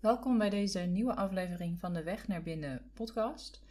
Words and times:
Welkom 0.00 0.38
bij 0.38 0.50
deze 0.50 0.78
nieuwe 0.78 1.14
aflevering 1.14 1.78
van 1.78 1.94
de 1.94 2.02
Weg 2.02 2.28
naar 2.28 2.42
Binnen 2.42 2.90
podcast. 2.94 3.62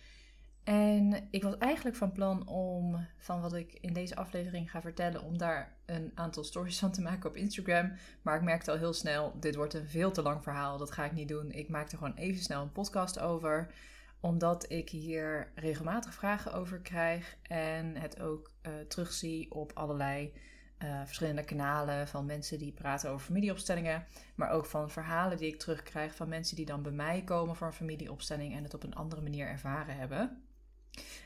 En 0.63 1.27
ik 1.31 1.43
was 1.43 1.57
eigenlijk 1.57 1.95
van 1.95 2.11
plan 2.11 2.47
om 2.47 3.07
van 3.17 3.41
wat 3.41 3.53
ik 3.53 3.77
in 3.81 3.93
deze 3.93 4.15
aflevering 4.15 4.71
ga 4.71 4.81
vertellen, 4.81 5.23
om 5.23 5.37
daar 5.37 5.75
een 5.85 6.11
aantal 6.15 6.43
stories 6.43 6.79
van 6.79 6.91
te 6.91 7.01
maken 7.01 7.29
op 7.29 7.35
Instagram. 7.35 7.91
Maar 8.21 8.35
ik 8.35 8.41
merkte 8.41 8.71
al 8.71 8.77
heel 8.77 8.93
snel, 8.93 9.39
dit 9.39 9.55
wordt 9.55 9.73
een 9.73 9.87
veel 9.87 10.11
te 10.11 10.21
lang 10.21 10.43
verhaal, 10.43 10.77
dat 10.77 10.91
ga 10.91 11.05
ik 11.05 11.11
niet 11.11 11.27
doen. 11.27 11.51
Ik 11.51 11.69
maak 11.69 11.91
er 11.91 11.97
gewoon 11.97 12.15
even 12.15 12.43
snel 12.43 12.61
een 12.61 12.71
podcast 12.71 13.19
over, 13.19 13.73
omdat 14.19 14.71
ik 14.71 14.89
hier 14.89 15.51
regelmatig 15.55 16.13
vragen 16.13 16.53
over 16.53 16.79
krijg 16.79 17.37
en 17.41 17.95
het 17.95 18.19
ook 18.19 18.51
uh, 18.61 18.73
terugzie 18.87 19.51
op 19.51 19.71
allerlei 19.73 20.33
uh, 20.85 21.01
verschillende 21.05 21.43
kanalen 21.43 22.07
van 22.07 22.25
mensen 22.25 22.57
die 22.57 22.71
praten 22.71 23.09
over 23.09 23.25
familieopstellingen, 23.25 24.05
maar 24.35 24.49
ook 24.49 24.65
van 24.65 24.89
verhalen 24.89 25.37
die 25.37 25.47
ik 25.47 25.59
terugkrijg 25.59 26.15
van 26.15 26.29
mensen 26.29 26.55
die 26.55 26.65
dan 26.65 26.81
bij 26.81 26.91
mij 26.91 27.23
komen 27.23 27.55
voor 27.55 27.67
een 27.67 27.73
familieopstelling 27.73 28.55
en 28.55 28.63
het 28.63 28.73
op 28.73 28.83
een 28.83 28.95
andere 28.95 29.21
manier 29.21 29.47
ervaren 29.47 29.97
hebben. 29.97 30.43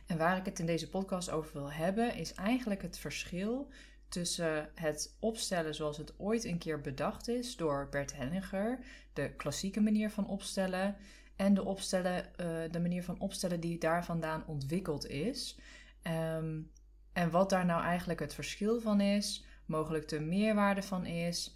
En 0.05 0.17
waar 0.17 0.37
ik 0.37 0.45
het 0.45 0.59
in 0.59 0.65
deze 0.65 0.89
podcast 0.89 1.29
over 1.29 1.53
wil 1.53 1.71
hebben, 1.71 2.15
is 2.15 2.33
eigenlijk 2.33 2.81
het 2.81 2.97
verschil 2.97 3.69
tussen 4.07 4.69
het 4.75 5.15
opstellen 5.19 5.75
zoals 5.75 5.97
het 5.97 6.19
ooit 6.19 6.43
een 6.43 6.57
keer 6.57 6.81
bedacht 6.81 7.27
is 7.27 7.55
door 7.55 7.87
Bert 7.89 8.15
Hellinger, 8.15 8.79
de 9.13 9.31
klassieke 9.35 9.81
manier 9.81 10.09
van 10.09 10.27
opstellen, 10.27 10.95
en 11.35 11.53
de, 11.53 11.63
opstellen, 11.63 12.25
uh, 12.41 12.47
de 12.71 12.79
manier 12.79 13.03
van 13.03 13.19
opstellen 13.19 13.59
die 13.59 13.77
daar 13.77 14.05
vandaan 14.05 14.43
ontwikkeld 14.45 15.07
is. 15.07 15.57
Um, 16.33 16.71
en 17.13 17.29
wat 17.29 17.49
daar 17.49 17.65
nou 17.65 17.83
eigenlijk 17.83 18.19
het 18.19 18.33
verschil 18.33 18.81
van 18.81 19.01
is, 19.01 19.45
mogelijk 19.69 20.07
de 20.07 20.19
meerwaarde 20.19 20.83
van 20.83 21.05
is. 21.05 21.55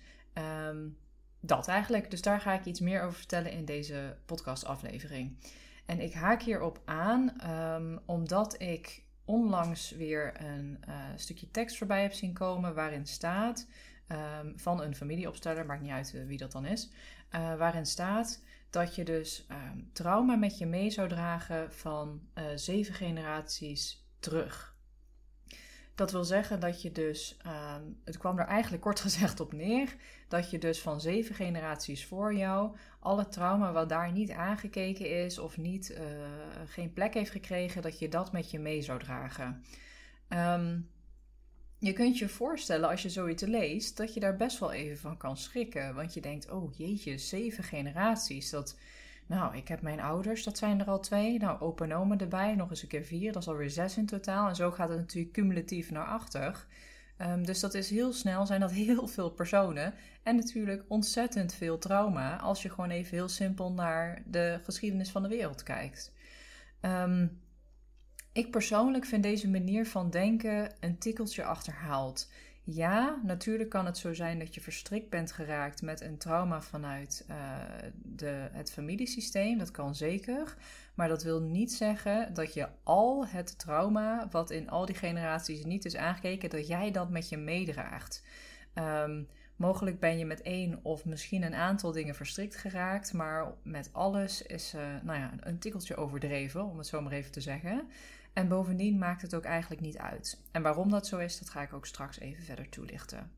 Um, 0.67 0.98
dat 1.45 1.67
eigenlijk. 1.67 2.12
Dus 2.12 2.22
daar 2.22 2.41
ga 2.41 2.53
ik 2.53 2.66
iets 2.66 2.80
meer 2.80 3.02
over 3.02 3.17
vertellen 3.17 3.52
in 3.52 3.66
deze 3.66 4.17
podcastaflevering. 4.26 5.38
En 5.86 5.99
ik 5.99 6.13
haak 6.13 6.41
hierop 6.41 6.81
aan 6.86 7.50
um, 7.52 8.00
omdat 8.05 8.61
ik 8.61 9.03
onlangs 9.25 9.92
weer 9.92 10.42
een 10.42 10.80
uh, 10.88 10.95
stukje 11.16 11.52
tekst 11.52 11.78
voorbij 11.78 12.02
heb 12.02 12.14
zien 12.14 12.33
komen 12.33 12.75
waarin 12.75 13.05
staat 13.05 13.67
um, 14.08 14.53
van 14.59 14.81
een 14.81 14.95
familieopsteller, 14.95 15.66
maakt 15.66 15.81
niet 15.81 15.92
uit 15.92 16.14
uh, 16.16 16.25
wie 16.25 16.38
dat 16.38 16.52
dan 16.52 16.66
is, 16.66 16.89
uh, 17.31 17.55
waarin 17.55 17.86
staat 17.86 18.44
dat 18.70 18.95
je 18.95 19.03
dus 19.03 19.48
um, 19.52 19.89
trauma 19.94 20.36
met 20.36 20.58
je 20.58 20.66
mee 20.66 20.89
zou 20.89 21.08
dragen 21.08 21.73
van 21.73 22.22
zeven 22.55 22.94
generaties 22.94 24.05
terug. 24.20 24.73
Dat 25.95 26.11
wil 26.11 26.23
zeggen 26.23 26.59
dat 26.59 26.81
je 26.81 26.91
dus, 26.91 27.38
uh, 27.45 27.75
het 28.03 28.17
kwam 28.17 28.39
er 28.39 28.45
eigenlijk 28.45 28.83
kort 28.83 28.99
gezegd 29.08 29.39
op 29.39 29.53
neer, 29.53 29.95
dat 30.27 30.49
je 30.49 30.58
dus 30.58 30.81
van 30.81 31.02
zeven 31.02 31.36
generaties 31.36 32.05
voor 32.05 32.36
jou 32.36 32.75
alle 32.99 33.27
trauma 33.27 33.72
wat 33.72 33.89
daar 33.89 34.11
niet 34.11 34.31
aangekeken 34.31 35.23
is 35.25 35.39
of 35.39 35.58
niet, 35.58 35.91
uh, 35.91 35.99
geen 36.66 36.94
plek 36.94 37.14
heeft 37.14 37.31
gekregen, 37.31 37.81
dat 37.81 37.99
je 37.99 38.09
dat 38.09 38.31
met 38.31 38.52
je 38.52 38.59
mee 38.59 38.81
zou 38.81 38.99
dragen. 38.99 39.64
Um, 40.30 40.89
je 41.83 41.94
kunt 41.94 42.17
je 42.17 42.30
voorstellen 42.30 42.89
als 42.89 43.02
je 43.02 43.09
zoiets 43.09 43.44
leest, 43.44 43.97
dat 43.97 44.14
je 44.14 44.19
daar 44.19 44.36
best 44.36 44.59
wel 44.59 44.71
even 44.71 44.97
van 44.97 45.17
kan 45.17 45.38
schrikken. 45.38 45.95
Want 45.95 46.14
je 46.14 46.21
denkt, 46.21 46.52
oh 46.52 46.77
jeetje, 46.77 47.17
zeven 47.17 47.64
generaties, 47.64 48.49
dat 48.49 48.77
nou, 49.26 49.58
ik 49.58 49.68
heb 49.68 49.82
mijn 49.82 50.00
ouders, 50.00 50.44
dat 50.44 50.58
zijn 50.58 50.80
er 50.80 50.88
al 50.88 51.00
twee. 51.00 51.40
Nou, 51.40 51.60
opa 51.60 51.84
en 51.84 51.94
oma 51.94 52.18
erbij, 52.18 52.56
nog 52.56 52.70
eens 52.70 52.82
een 52.82 52.88
keer 52.88 53.04
vier. 53.04 53.32
Dat 53.32 53.42
is 53.42 53.48
alweer 53.48 53.70
zes 53.70 53.98
in 53.98 54.06
totaal. 54.06 54.48
En 54.48 54.56
zo 54.56 54.72
gaat 54.72 54.90
het 54.90 54.98
natuurlijk 54.98 55.34
cumulatief 55.34 55.92
naar 55.92 56.06
achter. 56.06 56.66
Um, 57.18 57.46
dus 57.46 57.60
dat 57.60 57.74
is 57.74 57.90
heel 57.90 58.14
snel, 58.14 58.46
zijn 58.46 58.60
dat 58.60 58.72
heel 58.86 59.08
veel 59.08 59.30
personen. 59.30 59.94
En 60.24 60.36
natuurlijk 60.36 60.84
ontzettend 60.88 61.54
veel 61.54 61.78
trauma 61.78 62.38
als 62.38 62.62
je 62.62 62.70
gewoon 62.70 62.90
even 62.90 63.12
heel 63.12 63.30
simpel 63.30 63.72
naar 63.72 64.22
de 64.26 64.60
geschiedenis 64.64 65.12
van 65.12 65.24
de 65.24 65.30
wereld 65.30 65.64
kijkt. 65.64 66.14
Um, 66.82 67.42
ik 68.34 68.52
persoonlijk 68.52 69.06
vind 69.06 69.24
deze 69.24 69.50
manier 69.50 69.88
van 69.88 70.10
denken 70.10 70.72
een 70.80 70.98
tikkeltje 70.98 71.44
achterhaald. 71.44 72.30
Ja, 72.66 73.20
natuurlijk 73.24 73.70
kan 73.70 73.86
het 73.86 73.98
zo 73.98 74.14
zijn 74.14 74.40
dat 74.40 74.56
je 74.56 74.62
verstrikt 74.62 75.10
bent 75.10 75.32
geraakt 75.32 75.82
met 75.82 76.02
een 76.02 76.18
trauma 76.18 76.62
vanuit 76.62 77.26
uh, 77.30 77.36
de, 77.94 78.48
het 78.52 78.72
familiesysteem. 78.72 79.58
Dat 79.58 79.72
kan 79.72 79.96
zeker. 79.96 80.56
Maar 80.94 81.08
dat 81.08 81.24
wil 81.24 81.42
niet 81.42 81.74
zeggen 81.74 82.34
dat 82.34 82.54
je 82.54 82.68
al 82.84 83.28
het 83.28 83.60
trauma, 83.60 84.28
wat 84.32 84.52
in 84.52 84.70
al 84.70 84.86
die 84.86 84.96
generaties 84.96 85.66
niet 85.66 85.86
is 85.86 85.96
aangekeken, 85.96 86.50
dat 86.50 86.68
jij 86.68 86.92
dat 86.92 87.10
met 87.10 87.30
je 87.30 87.38
meedraagt. 87.38 88.24
Um, 88.76 89.28
mogelijk 89.56 90.00
ben 90.00 90.18
je 90.18 90.26
met 90.26 90.42
één 90.42 90.80
of 90.84 91.06
misschien 91.06 91.44
een 91.44 91.56
aantal 91.56 91.92
dingen 91.92 92.16
verstrikt 92.16 92.56
geraakt, 92.56 93.14
maar 93.14 93.54
met 93.64 93.90
alles 93.92 94.42
is 94.42 94.74
uh, 94.76 94.82
nou 95.04 95.20
ja, 95.20 95.34
een 95.40 95.60
tikkeltje 95.60 95.95
overdreven, 95.95 96.66
om 96.66 96.78
het 96.78 96.88
zo 96.88 97.02
maar 97.02 97.12
even 97.12 97.32
te 97.32 97.42
zeggen. 97.42 97.90
En 98.33 98.48
bovendien 98.48 98.98
maakt 98.98 99.21
het 99.21 99.36
ook 99.36 99.44
eigenlijk 99.44 99.82
niet 99.82 99.98
uit. 99.98 100.42
En 100.52 100.61
waarom 100.61 100.89
dat 100.89 101.08
zo 101.08 101.17
is, 101.17 101.39
dat 101.39 101.49
ga 101.49 101.61
ik 101.61 101.73
ook 101.73 101.86
straks 101.86 102.20
even 102.20 102.44
verder 102.44 102.70
toelichten. 102.70 103.32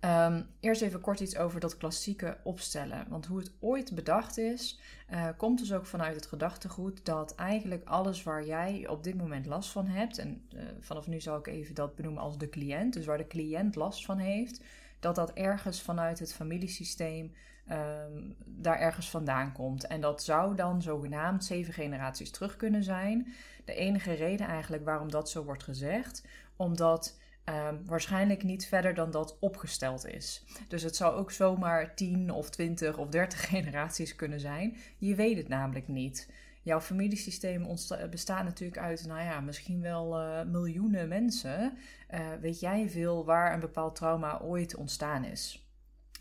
Um, 0.00 0.46
eerst 0.60 0.82
even 0.82 1.00
kort 1.00 1.20
iets 1.20 1.36
over 1.36 1.60
dat 1.60 1.76
klassieke 1.76 2.38
opstellen. 2.42 3.06
Want 3.08 3.26
hoe 3.26 3.38
het 3.38 3.52
ooit 3.60 3.94
bedacht 3.94 4.38
is, 4.38 4.80
uh, 5.10 5.28
komt 5.36 5.58
dus 5.58 5.72
ook 5.72 5.86
vanuit 5.86 6.14
het 6.14 6.26
gedachtegoed 6.26 7.04
dat 7.04 7.34
eigenlijk 7.34 7.84
alles 7.84 8.22
waar 8.22 8.46
jij 8.46 8.88
op 8.88 9.04
dit 9.04 9.16
moment 9.16 9.46
last 9.46 9.70
van 9.70 9.86
hebt, 9.86 10.18
en 10.18 10.48
uh, 10.54 10.62
vanaf 10.80 11.06
nu 11.06 11.20
zal 11.20 11.38
ik 11.38 11.46
even 11.46 11.74
dat 11.74 11.94
benoemen 11.94 12.22
als 12.22 12.38
de 12.38 12.48
cliënt, 12.48 12.92
dus 12.92 13.06
waar 13.06 13.18
de 13.18 13.26
cliënt 13.26 13.74
last 13.74 14.04
van 14.04 14.18
heeft, 14.18 14.64
dat 15.00 15.14
dat 15.14 15.32
ergens 15.32 15.82
vanuit 15.82 16.18
het 16.18 16.34
familiesysteem 16.34 17.32
um, 17.70 18.36
daar 18.44 18.78
ergens 18.78 19.10
vandaan 19.10 19.52
komt. 19.52 19.86
En 19.86 20.00
dat 20.00 20.22
zou 20.22 20.54
dan 20.54 20.82
zogenaamd 20.82 21.44
zeven 21.44 21.72
generaties 21.72 22.30
terug 22.30 22.56
kunnen 22.56 22.82
zijn. 22.82 23.32
De 23.64 23.74
enige 23.74 24.12
reden 24.12 24.46
eigenlijk 24.46 24.84
waarom 24.84 25.10
dat 25.10 25.30
zo 25.30 25.44
wordt 25.44 25.62
gezegd, 25.62 26.24
omdat 26.56 27.18
um, 27.44 27.82
waarschijnlijk 27.86 28.42
niet 28.42 28.66
verder 28.66 28.94
dan 28.94 29.10
dat 29.10 29.36
opgesteld 29.40 30.06
is. 30.06 30.44
Dus 30.68 30.82
het 30.82 30.96
zou 30.96 31.16
ook 31.16 31.30
zomaar 31.30 31.94
10 31.94 32.32
of 32.32 32.50
20 32.50 32.98
of 32.98 33.08
30 33.08 33.48
generaties 33.48 34.16
kunnen 34.16 34.40
zijn. 34.40 34.76
Je 34.98 35.14
weet 35.14 35.36
het 35.36 35.48
namelijk 35.48 35.88
niet. 35.88 36.28
Jouw 36.68 36.80
familiesysteem 36.80 37.66
bestaat 38.10 38.44
natuurlijk 38.44 38.78
uit, 38.78 39.06
nou 39.06 39.20
ja, 39.20 39.40
misschien 39.40 39.80
wel 39.80 40.20
uh, 40.20 40.42
miljoenen 40.42 41.08
mensen. 41.08 41.78
Uh, 42.10 42.20
weet 42.40 42.60
jij 42.60 42.88
veel 42.88 43.24
waar 43.24 43.52
een 43.52 43.60
bepaald 43.60 43.94
trauma 43.94 44.40
ooit 44.40 44.76
ontstaan 44.76 45.24
is? 45.24 45.68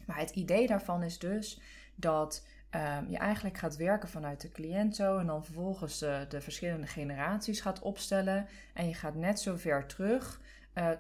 Maar 0.06 0.18
het 0.18 0.30
idee 0.30 0.68
daarvan 0.68 1.03
is 1.03 1.19
dus 1.19 1.62
dat 1.96 2.46
um, 2.72 3.09
je 3.09 3.18
eigenlijk 3.18 3.57
gaat 3.57 3.75
werken 3.75 4.09
vanuit 4.09 4.41
de 4.41 4.52
cliënt 4.52 4.96
zo 4.96 5.18
en 5.18 5.28
dan 5.28 5.46
vervolgens 5.46 6.00
de, 6.00 6.25
de 6.30 6.41
verschillende 6.41 6.88
generaties 6.88 7.62
gaat 7.62 7.80
opstellen. 7.80 8.47
En 8.74 8.88
je 8.88 8.94
gaat 8.94 9.16
net 9.16 9.40
zo 9.40 9.56
ver 9.56 9.86
terug 9.86 10.41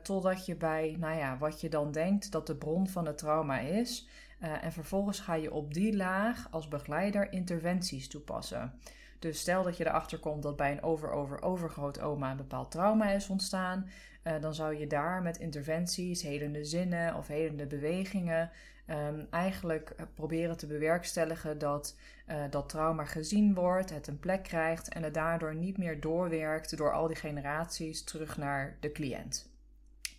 totdat 0.01 0.45
je 0.45 0.55
bij, 0.55 0.95
nou 0.99 1.17
ja, 1.17 1.37
wat 1.37 1.61
je 1.61 1.69
dan 1.69 1.91
denkt 1.91 2.31
dat 2.31 2.47
de 2.47 2.55
bron 2.55 2.87
van 2.87 3.05
het 3.05 3.17
trauma 3.17 3.59
is. 3.59 4.07
En 4.39 4.71
vervolgens 4.71 5.19
ga 5.19 5.33
je 5.33 5.53
op 5.53 5.73
die 5.73 5.95
laag 5.95 6.47
als 6.51 6.67
begeleider 6.67 7.31
interventies 7.31 8.07
toepassen. 8.07 8.79
Dus 9.19 9.39
stel 9.39 9.63
dat 9.63 9.77
je 9.77 9.85
erachter 9.87 10.19
komt 10.19 10.43
dat 10.43 10.55
bij 10.55 10.71
een 10.71 10.83
over-over-overgroot 10.83 11.99
oma 11.99 12.31
een 12.31 12.37
bepaald 12.37 12.71
trauma 12.71 13.09
is 13.09 13.29
ontstaan, 13.29 13.89
uh, 14.23 14.33
dan 14.41 14.53
zou 14.53 14.77
je 14.77 14.87
daar 14.87 15.21
met 15.21 15.37
interventies, 15.37 16.21
helende 16.21 16.65
zinnen 16.65 17.15
of 17.15 17.27
helende 17.27 17.65
bewegingen 17.65 18.51
um, 18.89 19.27
eigenlijk 19.29 19.95
proberen 20.13 20.57
te 20.57 20.67
bewerkstelligen 20.67 21.57
dat 21.57 21.97
uh, 22.29 22.43
dat 22.49 22.69
trauma 22.69 23.05
gezien 23.05 23.53
wordt, 23.53 23.89
het 23.89 24.07
een 24.07 24.19
plek 24.19 24.43
krijgt 24.43 24.89
en 24.89 25.03
het 25.03 25.13
daardoor 25.13 25.55
niet 25.55 25.77
meer 25.77 25.99
doorwerkt 25.99 26.77
door 26.77 26.93
al 26.93 27.07
die 27.07 27.15
generaties 27.15 28.03
terug 28.03 28.37
naar 28.37 28.77
de 28.79 28.91
cliënt. 28.91 29.49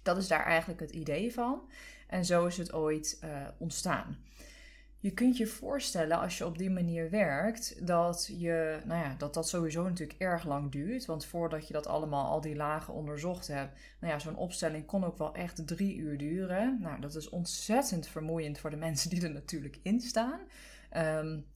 Dat 0.03 0.16
is 0.16 0.28
daar 0.28 0.44
eigenlijk 0.44 0.81
het 0.81 0.91
idee 0.91 1.32
van. 1.32 1.70
En 2.06 2.25
zo 2.25 2.47
is 2.47 2.56
het 2.56 2.72
ooit 2.72 3.20
ontstaan. 3.58 4.19
Je 5.00 5.10
kunt 5.10 5.36
je 5.36 5.47
voorstellen 5.47 6.19
als 6.19 6.38
je 6.38 6.47
op 6.47 6.59
die 6.59 6.70
manier 6.70 7.11
werkt 7.11 7.87
dat 7.87 8.31
je, 8.38 8.81
nou 8.84 9.05
ja, 9.05 9.14
dat 9.19 9.34
dat 9.34 9.49
sowieso 9.49 9.82
natuurlijk 9.82 10.20
erg 10.20 10.44
lang 10.44 10.73
duurt. 10.73 11.05
Want 11.05 11.25
voordat 11.25 11.67
je 11.67 11.73
dat 11.73 11.87
allemaal, 11.87 12.26
al 12.26 12.40
die 12.40 12.56
lagen 12.56 12.94
onderzocht 12.94 13.46
hebt, 13.46 13.78
nou 14.00 14.12
ja, 14.12 14.19
zo'n 14.19 14.37
opstelling 14.37 14.87
kon 14.87 15.05
ook 15.05 15.19
wel 15.19 15.34
echt 15.34 15.67
drie 15.67 15.96
uur 15.96 16.19
duren. 16.19 16.78
Nou, 16.81 17.00
dat 17.00 17.14
is 17.14 17.28
ontzettend 17.28 18.06
vermoeiend 18.06 18.58
voor 18.58 18.70
de 18.70 18.76
mensen 18.87 19.11
die 19.11 19.23
er 19.23 19.32
natuurlijk 19.32 19.78
in 19.82 20.00
staan. 20.00 20.40
Um, 20.96 21.46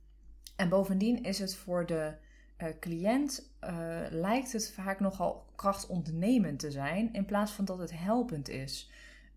en 0.56 0.68
bovendien 0.68 1.22
is 1.22 1.38
het 1.38 1.54
voor 1.54 1.86
de 1.86 2.14
uh, 2.58 2.68
cliënt, 2.80 3.50
uh, 3.64 4.00
lijkt 4.10 4.52
het 4.52 4.72
vaak 4.72 5.00
nogal 5.00 5.46
krachtontnemend 5.56 6.58
te 6.58 6.70
zijn, 6.70 7.12
in 7.12 7.24
plaats 7.24 7.52
van 7.52 7.64
dat 7.64 7.78
het 7.78 7.98
helpend 7.98 8.48
is. 8.48 8.90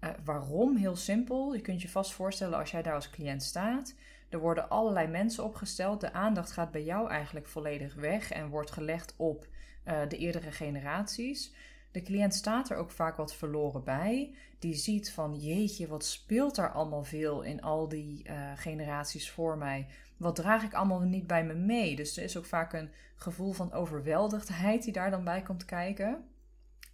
Uh, 0.05 0.11
waarom? 0.23 0.75
Heel 0.75 0.95
simpel. 0.95 1.53
Je 1.53 1.61
kunt 1.61 1.81
je 1.81 1.89
vast 1.89 2.13
voorstellen 2.13 2.57
als 2.57 2.71
jij 2.71 2.81
daar 2.81 2.93
als 2.93 3.09
cliënt 3.09 3.43
staat. 3.43 3.95
Er 4.29 4.39
worden 4.39 4.69
allerlei 4.69 5.07
mensen 5.07 5.43
opgesteld. 5.43 6.01
De 6.01 6.13
aandacht 6.13 6.51
gaat 6.51 6.71
bij 6.71 6.83
jou 6.83 7.09
eigenlijk 7.09 7.47
volledig 7.47 7.95
weg 7.95 8.31
en 8.31 8.49
wordt 8.49 8.71
gelegd 8.71 9.13
op 9.17 9.47
uh, 9.87 9.99
de 10.07 10.17
eerdere 10.17 10.51
generaties. 10.51 11.53
De 11.91 12.01
cliënt 12.01 12.33
staat 12.33 12.69
er 12.69 12.77
ook 12.77 12.91
vaak 12.91 13.17
wat 13.17 13.35
verloren 13.35 13.83
bij. 13.83 14.35
Die 14.59 14.73
ziet 14.75 15.11
van 15.11 15.35
jeetje, 15.35 15.87
wat 15.87 16.05
speelt 16.05 16.55
daar 16.55 16.71
allemaal 16.71 17.03
veel 17.03 17.41
in 17.41 17.61
al 17.61 17.87
die 17.87 18.23
uh, 18.29 18.51
generaties 18.55 19.31
voor 19.31 19.57
mij. 19.57 19.87
Wat 20.17 20.35
draag 20.35 20.63
ik 20.63 20.73
allemaal 20.73 20.99
niet 20.99 21.27
bij 21.27 21.45
me 21.45 21.53
mee? 21.53 21.95
Dus 21.95 22.17
er 22.17 22.23
is 22.23 22.37
ook 22.37 22.45
vaak 22.45 22.73
een 22.73 22.89
gevoel 23.15 23.51
van 23.51 23.71
overweldigdheid 23.71 24.83
die 24.83 24.93
daar 24.93 25.11
dan 25.11 25.23
bij 25.23 25.41
komt 25.41 25.65
kijken. 25.65 26.23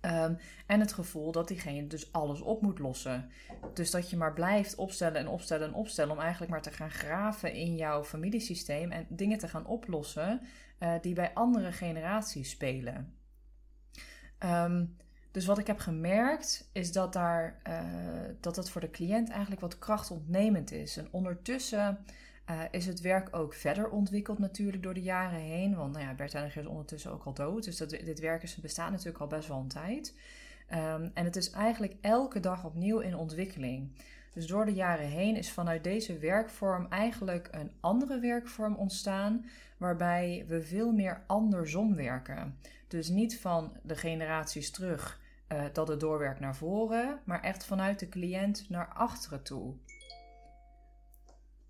Um, 0.05 0.37
en 0.65 0.79
het 0.79 0.93
gevoel 0.93 1.31
dat 1.31 1.47
diegene 1.47 1.87
dus 1.87 2.13
alles 2.13 2.41
op 2.41 2.61
moet 2.61 2.79
lossen. 2.79 3.29
Dus 3.73 3.91
dat 3.91 4.09
je 4.09 4.17
maar 4.17 4.33
blijft 4.33 4.75
opstellen 4.75 5.19
en 5.19 5.27
opstellen 5.27 5.67
en 5.67 5.73
opstellen 5.73 6.11
om 6.11 6.19
eigenlijk 6.19 6.51
maar 6.51 6.61
te 6.61 6.71
gaan 6.71 6.91
graven 6.91 7.53
in 7.53 7.75
jouw 7.75 8.03
familiesysteem 8.03 8.91
en 8.91 9.05
dingen 9.09 9.37
te 9.37 9.47
gaan 9.47 9.65
oplossen 9.65 10.41
uh, 10.79 10.93
die 11.01 11.13
bij 11.13 11.33
andere 11.33 11.71
generaties 11.71 12.49
spelen. 12.49 13.13
Um, 14.39 14.95
dus 15.31 15.45
wat 15.45 15.57
ik 15.57 15.67
heb 15.67 15.79
gemerkt 15.79 16.69
is 16.71 16.91
dat, 16.91 17.13
daar, 17.13 17.61
uh, 17.67 17.83
dat 18.39 18.55
het 18.55 18.69
voor 18.69 18.81
de 18.81 18.89
cliënt 18.89 19.29
eigenlijk 19.29 19.61
wat 19.61 19.79
krachtontnemend 19.79 20.71
is. 20.71 20.97
En 20.97 21.07
ondertussen 21.11 22.05
uh, 22.49 22.61
is 22.71 22.85
het 22.85 23.01
werk 23.01 23.35
ook 23.35 23.53
verder 23.53 23.89
ontwikkeld 23.89 24.39
natuurlijk 24.39 24.83
door 24.83 24.93
de 24.93 25.01
jaren 25.01 25.39
heen. 25.39 25.75
Want 25.75 25.93
nou 25.93 26.05
ja, 26.05 26.13
Bert 26.13 26.33
Hellinger 26.33 26.57
is 26.57 26.65
ondertussen 26.65 27.11
ook 27.11 27.23
al 27.23 27.33
dood. 27.33 27.63
Dus 27.63 27.77
dat, 27.77 27.89
dit 27.89 28.19
werk 28.19 28.43
is, 28.43 28.55
bestaat 28.55 28.91
natuurlijk 28.91 29.19
al 29.19 29.27
best 29.27 29.47
wel 29.47 29.59
een 29.59 29.67
tijd. 29.67 30.15
Um, 30.73 31.11
en 31.13 31.25
het 31.25 31.35
is 31.35 31.51
eigenlijk 31.51 31.95
elke 32.01 32.39
dag 32.39 32.65
opnieuw 32.65 32.99
in 32.99 33.15
ontwikkeling. 33.15 33.91
Dus 34.33 34.47
door 34.47 34.65
de 34.65 34.73
jaren 34.73 35.07
heen 35.07 35.35
is 35.35 35.51
vanuit 35.51 35.83
deze 35.83 36.17
werkvorm 36.17 36.87
eigenlijk 36.89 37.47
een 37.51 37.71
andere 37.79 38.19
werkvorm 38.19 38.75
ontstaan, 38.75 39.45
waarbij 39.77 40.45
we 40.47 40.61
veel 40.61 40.91
meer 40.91 41.23
andersom 41.27 41.95
werken. 41.95 42.57
Dus 42.87 43.09
niet 43.09 43.39
van 43.39 43.77
de 43.83 43.95
generaties 43.95 44.71
terug 44.71 45.19
uh, 45.51 45.63
dat 45.73 45.87
het 45.87 45.99
doorwerkt 45.99 46.39
naar 46.39 46.55
voren, 46.55 47.19
maar 47.23 47.41
echt 47.41 47.65
vanuit 47.65 47.99
de 47.99 48.09
cliënt 48.09 48.65
naar 48.69 48.87
achteren 48.93 49.43
toe. 49.43 49.73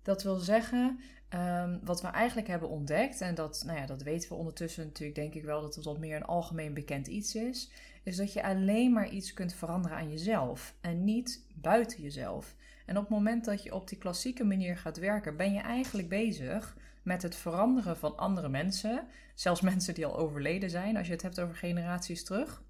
Dat 0.02 0.22
wil 0.22 0.36
zeggen, 0.36 1.00
um, 1.34 1.80
wat 1.84 2.00
we 2.00 2.08
eigenlijk 2.08 2.48
hebben 2.48 2.68
ontdekt, 2.68 3.20
en 3.20 3.34
dat, 3.34 3.62
nou 3.66 3.78
ja, 3.78 3.86
dat 3.86 4.02
weten 4.02 4.28
we 4.28 4.34
ondertussen 4.34 4.84
natuurlijk, 4.84 5.18
denk 5.18 5.34
ik 5.34 5.44
wel 5.44 5.60
dat 5.60 5.74
het 5.74 5.84
wat 5.84 5.98
meer 5.98 6.16
een 6.16 6.24
algemeen 6.24 6.74
bekend 6.74 7.06
iets 7.06 7.34
is, 7.34 7.70
is 8.02 8.16
dat 8.16 8.32
je 8.32 8.42
alleen 8.42 8.92
maar 8.92 9.08
iets 9.08 9.32
kunt 9.32 9.54
veranderen 9.54 9.96
aan 9.96 10.10
jezelf 10.10 10.74
en 10.80 11.04
niet 11.04 11.44
buiten 11.54 12.02
jezelf. 12.02 12.54
En 12.86 12.96
op 12.96 13.02
het 13.02 13.12
moment 13.12 13.44
dat 13.44 13.62
je 13.62 13.74
op 13.74 13.88
die 13.88 13.98
klassieke 13.98 14.44
manier 14.44 14.76
gaat 14.76 14.98
werken, 14.98 15.36
ben 15.36 15.52
je 15.52 15.60
eigenlijk 15.60 16.08
bezig 16.08 16.76
met 17.02 17.22
het 17.22 17.36
veranderen 17.36 17.96
van 17.96 18.16
andere 18.16 18.48
mensen, 18.48 19.06
zelfs 19.34 19.60
mensen 19.70 19.94
die 19.94 20.06
al 20.06 20.18
overleden 20.18 20.70
zijn, 20.70 20.96
als 20.96 21.06
je 21.06 21.12
het 21.12 21.22
hebt 21.22 21.40
over 21.40 21.56
generaties 21.56 22.24
terug. 22.24 22.62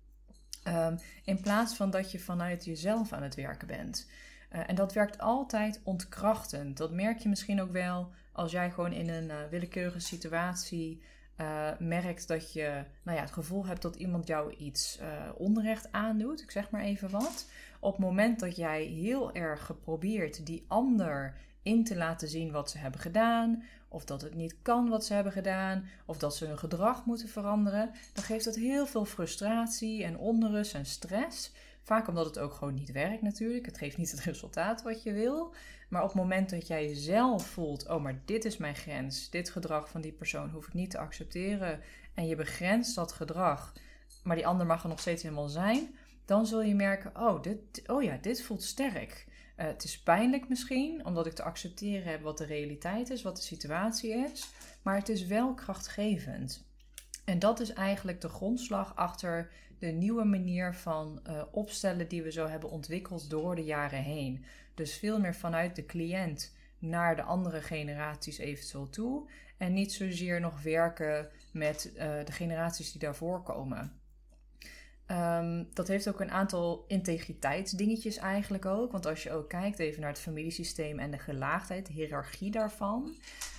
Um, 0.68 0.98
in 1.24 1.40
plaats 1.40 1.74
van 1.74 1.90
dat 1.90 2.12
je 2.12 2.18
vanuit 2.18 2.64
jezelf 2.64 3.12
aan 3.12 3.22
het 3.22 3.34
werken 3.34 3.66
bent. 3.66 4.06
Uh, 4.54 4.60
en 4.66 4.74
dat 4.74 4.92
werkt 4.92 5.18
altijd 5.18 5.80
ontkrachtend. 5.84 6.76
Dat 6.76 6.92
merk 6.92 7.18
je 7.18 7.28
misschien 7.28 7.60
ook 7.60 7.72
wel 7.72 8.10
als 8.32 8.52
jij 8.52 8.70
gewoon 8.70 8.92
in 8.92 9.08
een 9.08 9.28
uh, 9.28 9.36
willekeurige 9.50 10.00
situatie 10.00 11.02
uh, 11.40 11.68
merkt 11.78 12.28
dat 12.28 12.52
je 12.52 12.84
nou 13.02 13.16
ja, 13.16 13.22
het 13.22 13.32
gevoel 13.32 13.66
hebt 13.66 13.82
dat 13.82 13.96
iemand 13.96 14.26
jou 14.26 14.54
iets 14.54 14.98
onrecht 15.36 15.92
aandoet. 15.92 16.42
Ik 16.42 16.50
zeg 16.50 16.70
maar 16.70 16.82
even 16.82 17.10
wat. 17.10 17.50
Op 17.80 17.92
het 17.92 18.00
moment 18.00 18.40
dat 18.40 18.56
jij 18.56 18.84
heel 18.84 19.32
erg 19.34 19.66
geprobeerd 19.66 20.46
die 20.46 20.64
ander 20.68 21.34
in 21.62 21.84
te 21.84 21.96
laten 21.96 22.28
zien 22.28 22.50
wat 22.50 22.70
ze 22.70 22.78
hebben 22.78 23.00
gedaan, 23.00 23.62
of 23.88 24.04
dat 24.04 24.22
het 24.22 24.34
niet 24.34 24.56
kan 24.62 24.88
wat 24.88 25.04
ze 25.04 25.14
hebben 25.14 25.32
gedaan, 25.32 25.88
of 26.06 26.18
dat 26.18 26.36
ze 26.36 26.46
hun 26.46 26.58
gedrag 26.58 27.04
moeten 27.04 27.28
veranderen, 27.28 27.90
dan 28.12 28.24
geeft 28.24 28.44
dat 28.44 28.54
heel 28.54 28.86
veel 28.86 29.04
frustratie 29.04 30.04
en 30.04 30.18
onrust 30.18 30.74
en 30.74 30.86
stress. 30.86 31.52
Vaak 31.82 32.08
omdat 32.08 32.26
het 32.26 32.38
ook 32.38 32.52
gewoon 32.52 32.74
niet 32.74 32.92
werkt 32.92 33.22
natuurlijk. 33.22 33.66
Het 33.66 33.78
geeft 33.78 33.96
niet 33.96 34.10
het 34.10 34.20
resultaat 34.20 34.82
wat 34.82 35.02
je 35.02 35.12
wil. 35.12 35.54
Maar 35.88 36.02
op 36.02 36.08
het 36.08 36.16
moment 36.16 36.50
dat 36.50 36.66
jij 36.66 36.94
zelf 36.94 37.46
voelt, 37.46 37.88
oh 37.88 38.02
maar 38.02 38.22
dit 38.24 38.44
is 38.44 38.56
mijn 38.56 38.74
grens, 38.74 39.30
dit 39.30 39.50
gedrag 39.50 39.88
van 39.88 40.00
die 40.00 40.12
persoon 40.12 40.50
hoef 40.50 40.66
ik 40.66 40.74
niet 40.74 40.90
te 40.90 40.98
accepteren 40.98 41.80
en 42.14 42.26
je 42.26 42.36
begrenst 42.36 42.94
dat 42.94 43.12
gedrag, 43.12 43.72
maar 44.22 44.36
die 44.36 44.46
ander 44.46 44.66
mag 44.66 44.82
er 44.82 44.88
nog 44.88 45.00
steeds 45.00 45.22
helemaal 45.22 45.48
zijn, 45.48 45.94
dan 46.24 46.46
zul 46.46 46.62
je 46.62 46.74
merken, 46.74 47.16
oh, 47.16 47.42
dit, 47.42 47.82
oh 47.86 48.02
ja, 48.02 48.18
dit 48.20 48.42
voelt 48.42 48.62
sterk. 48.62 49.26
Uh, 49.56 49.66
het 49.66 49.84
is 49.84 49.98
pijnlijk 49.98 50.48
misschien, 50.48 51.04
omdat 51.06 51.26
ik 51.26 51.32
te 51.32 51.42
accepteren 51.42 52.10
heb 52.10 52.22
wat 52.22 52.38
de 52.38 52.44
realiteit 52.44 53.10
is, 53.10 53.22
wat 53.22 53.36
de 53.36 53.42
situatie 53.42 54.12
is, 54.12 54.48
maar 54.82 54.96
het 54.96 55.08
is 55.08 55.26
wel 55.26 55.54
krachtgevend. 55.54 56.64
En 57.24 57.38
dat 57.38 57.60
is 57.60 57.72
eigenlijk 57.72 58.20
de 58.20 58.28
grondslag 58.28 58.96
achter 58.96 59.50
de 59.78 59.86
nieuwe 59.86 60.24
manier 60.24 60.74
van 60.74 61.20
uh, 61.26 61.42
opstellen 61.50 62.08
die 62.08 62.22
we 62.22 62.32
zo 62.32 62.46
hebben 62.46 62.70
ontwikkeld 62.70 63.30
door 63.30 63.56
de 63.56 63.64
jaren 63.64 64.02
heen. 64.02 64.44
Dus 64.74 64.94
veel 64.94 65.20
meer 65.20 65.34
vanuit 65.34 65.76
de 65.76 65.86
cliënt 65.86 66.54
naar 66.78 67.16
de 67.16 67.22
andere 67.22 67.60
generaties 67.60 68.38
eventueel 68.38 68.88
toe. 68.88 69.28
En 69.56 69.72
niet 69.72 69.92
zozeer 69.92 70.40
nog 70.40 70.62
werken 70.62 71.30
met 71.52 71.92
uh, 71.94 71.98
de 72.24 72.32
generaties 72.32 72.92
die 72.92 73.00
daarvoor 73.00 73.42
komen. 73.42 74.00
Um, 75.10 75.68
dat 75.72 75.88
heeft 75.88 76.08
ook 76.08 76.20
een 76.20 76.30
aantal 76.30 76.84
integriteitsdingetjes 76.88 78.16
eigenlijk 78.16 78.66
ook. 78.66 78.92
Want 78.92 79.06
als 79.06 79.22
je 79.22 79.32
ook 79.32 79.48
kijkt 79.48 79.78
even 79.78 80.00
naar 80.00 80.10
het 80.10 80.20
familiesysteem 80.20 80.98
en 80.98 81.10
de 81.10 81.18
gelaagdheid, 81.18 81.86
de 81.86 81.92
hiërarchie 81.92 82.50
daarvan. 82.50 83.14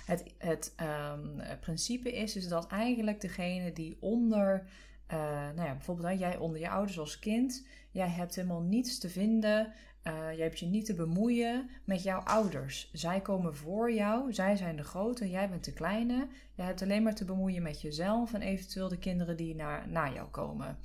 Het, 0.06 0.24
het 0.38 0.74
um, 1.12 1.42
principe 1.60 2.12
is, 2.12 2.36
is 2.36 2.48
dat 2.48 2.66
eigenlijk 2.66 3.20
degene 3.20 3.72
die 3.72 3.96
onder, 4.00 4.66
uh, 5.12 5.18
nou 5.54 5.68
ja, 5.68 5.72
bijvoorbeeld 5.72 6.18
jij 6.18 6.36
onder 6.36 6.60
je 6.60 6.70
ouders 6.70 6.98
als 6.98 7.18
kind, 7.18 7.66
jij 7.90 8.08
hebt 8.08 8.34
helemaal 8.34 8.62
niets 8.62 8.98
te 8.98 9.08
vinden. 9.08 9.72
Uh, 10.06 10.12
jij 10.12 10.44
hebt 10.44 10.58
je 10.58 10.66
niet 10.66 10.86
te 10.86 10.94
bemoeien 10.94 11.70
met 11.84 12.02
jouw 12.02 12.20
ouders. 12.20 12.90
Zij 12.92 13.20
komen 13.20 13.56
voor 13.56 13.92
jou, 13.92 14.32
zij 14.32 14.56
zijn 14.56 14.76
de 14.76 14.84
grote, 14.84 15.30
jij 15.30 15.48
bent 15.48 15.64
de 15.64 15.72
kleine. 15.72 16.26
Jij 16.54 16.66
hebt 16.66 16.82
alleen 16.82 17.02
maar 17.02 17.14
te 17.14 17.24
bemoeien 17.24 17.62
met 17.62 17.80
jezelf 17.80 18.34
en 18.34 18.42
eventueel 18.42 18.88
de 18.88 18.98
kinderen 18.98 19.36
die 19.36 19.54
naar, 19.54 19.88
na 19.88 20.12
jou 20.12 20.28
komen. 20.28 20.78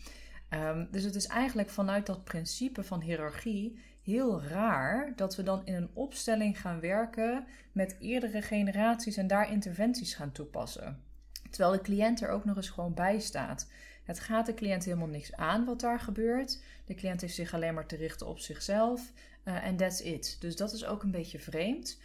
Um, 0.54 0.88
dus 0.92 1.04
het 1.04 1.16
is 1.16 1.28
eigenlijk 1.28 1.70
vanuit 1.70 2.06
dat 2.06 2.24
principe 2.24 2.84
van 2.84 3.02
hiërarchie 3.02 3.80
heel 4.02 4.44
raar 4.44 5.14
dat 5.16 5.36
we 5.36 5.44
dan 5.44 5.66
in 5.66 5.74
een 5.74 5.90
opstelling 5.94 6.62
gaan 6.62 6.80
werken 6.80 7.48
met 7.72 7.96
eerdere 8.00 8.42
generaties 8.42 9.18
en 9.18 9.28
daar 9.28 9.52
interventies 9.52 10.14
gaan 10.14 10.32
toepassen. 10.32 11.04
Terwijl 11.50 11.72
de 11.72 11.82
cliënt 11.82 12.22
er 12.22 12.30
ook 12.30 12.46
nog 12.46 12.56
eens 12.56 12.70
gewoon 12.70 12.94
bij 12.94 13.20
staat. 13.20 13.68
Het 14.04 14.20
gaat 14.20 14.46
de 14.46 14.54
cliënt 14.54 14.86
helemaal 14.86 15.08
niks 15.08 15.36
aan 15.36 15.66
wat 15.66 15.80
daar 15.80 16.00
gebeurt. 16.00 16.62
De 16.86 16.96
cliënt 16.96 17.22
heeft 17.22 17.36
zich 17.36 17.54
alleen 17.54 17.74
maar 17.74 17.88
te 17.88 17.96
richten 17.96 18.28
op 18.28 18.40
zichzelf 18.40 19.12
uh, 19.46 19.66
en 19.66 19.76
that's 19.76 20.02
it. 20.02 20.38
Dus 20.40 20.56
dat 20.56 20.74
is 20.74 20.86
ook 20.86 21.04
een 21.04 21.12
beetje 21.12 21.40
vreemd 21.40 22.00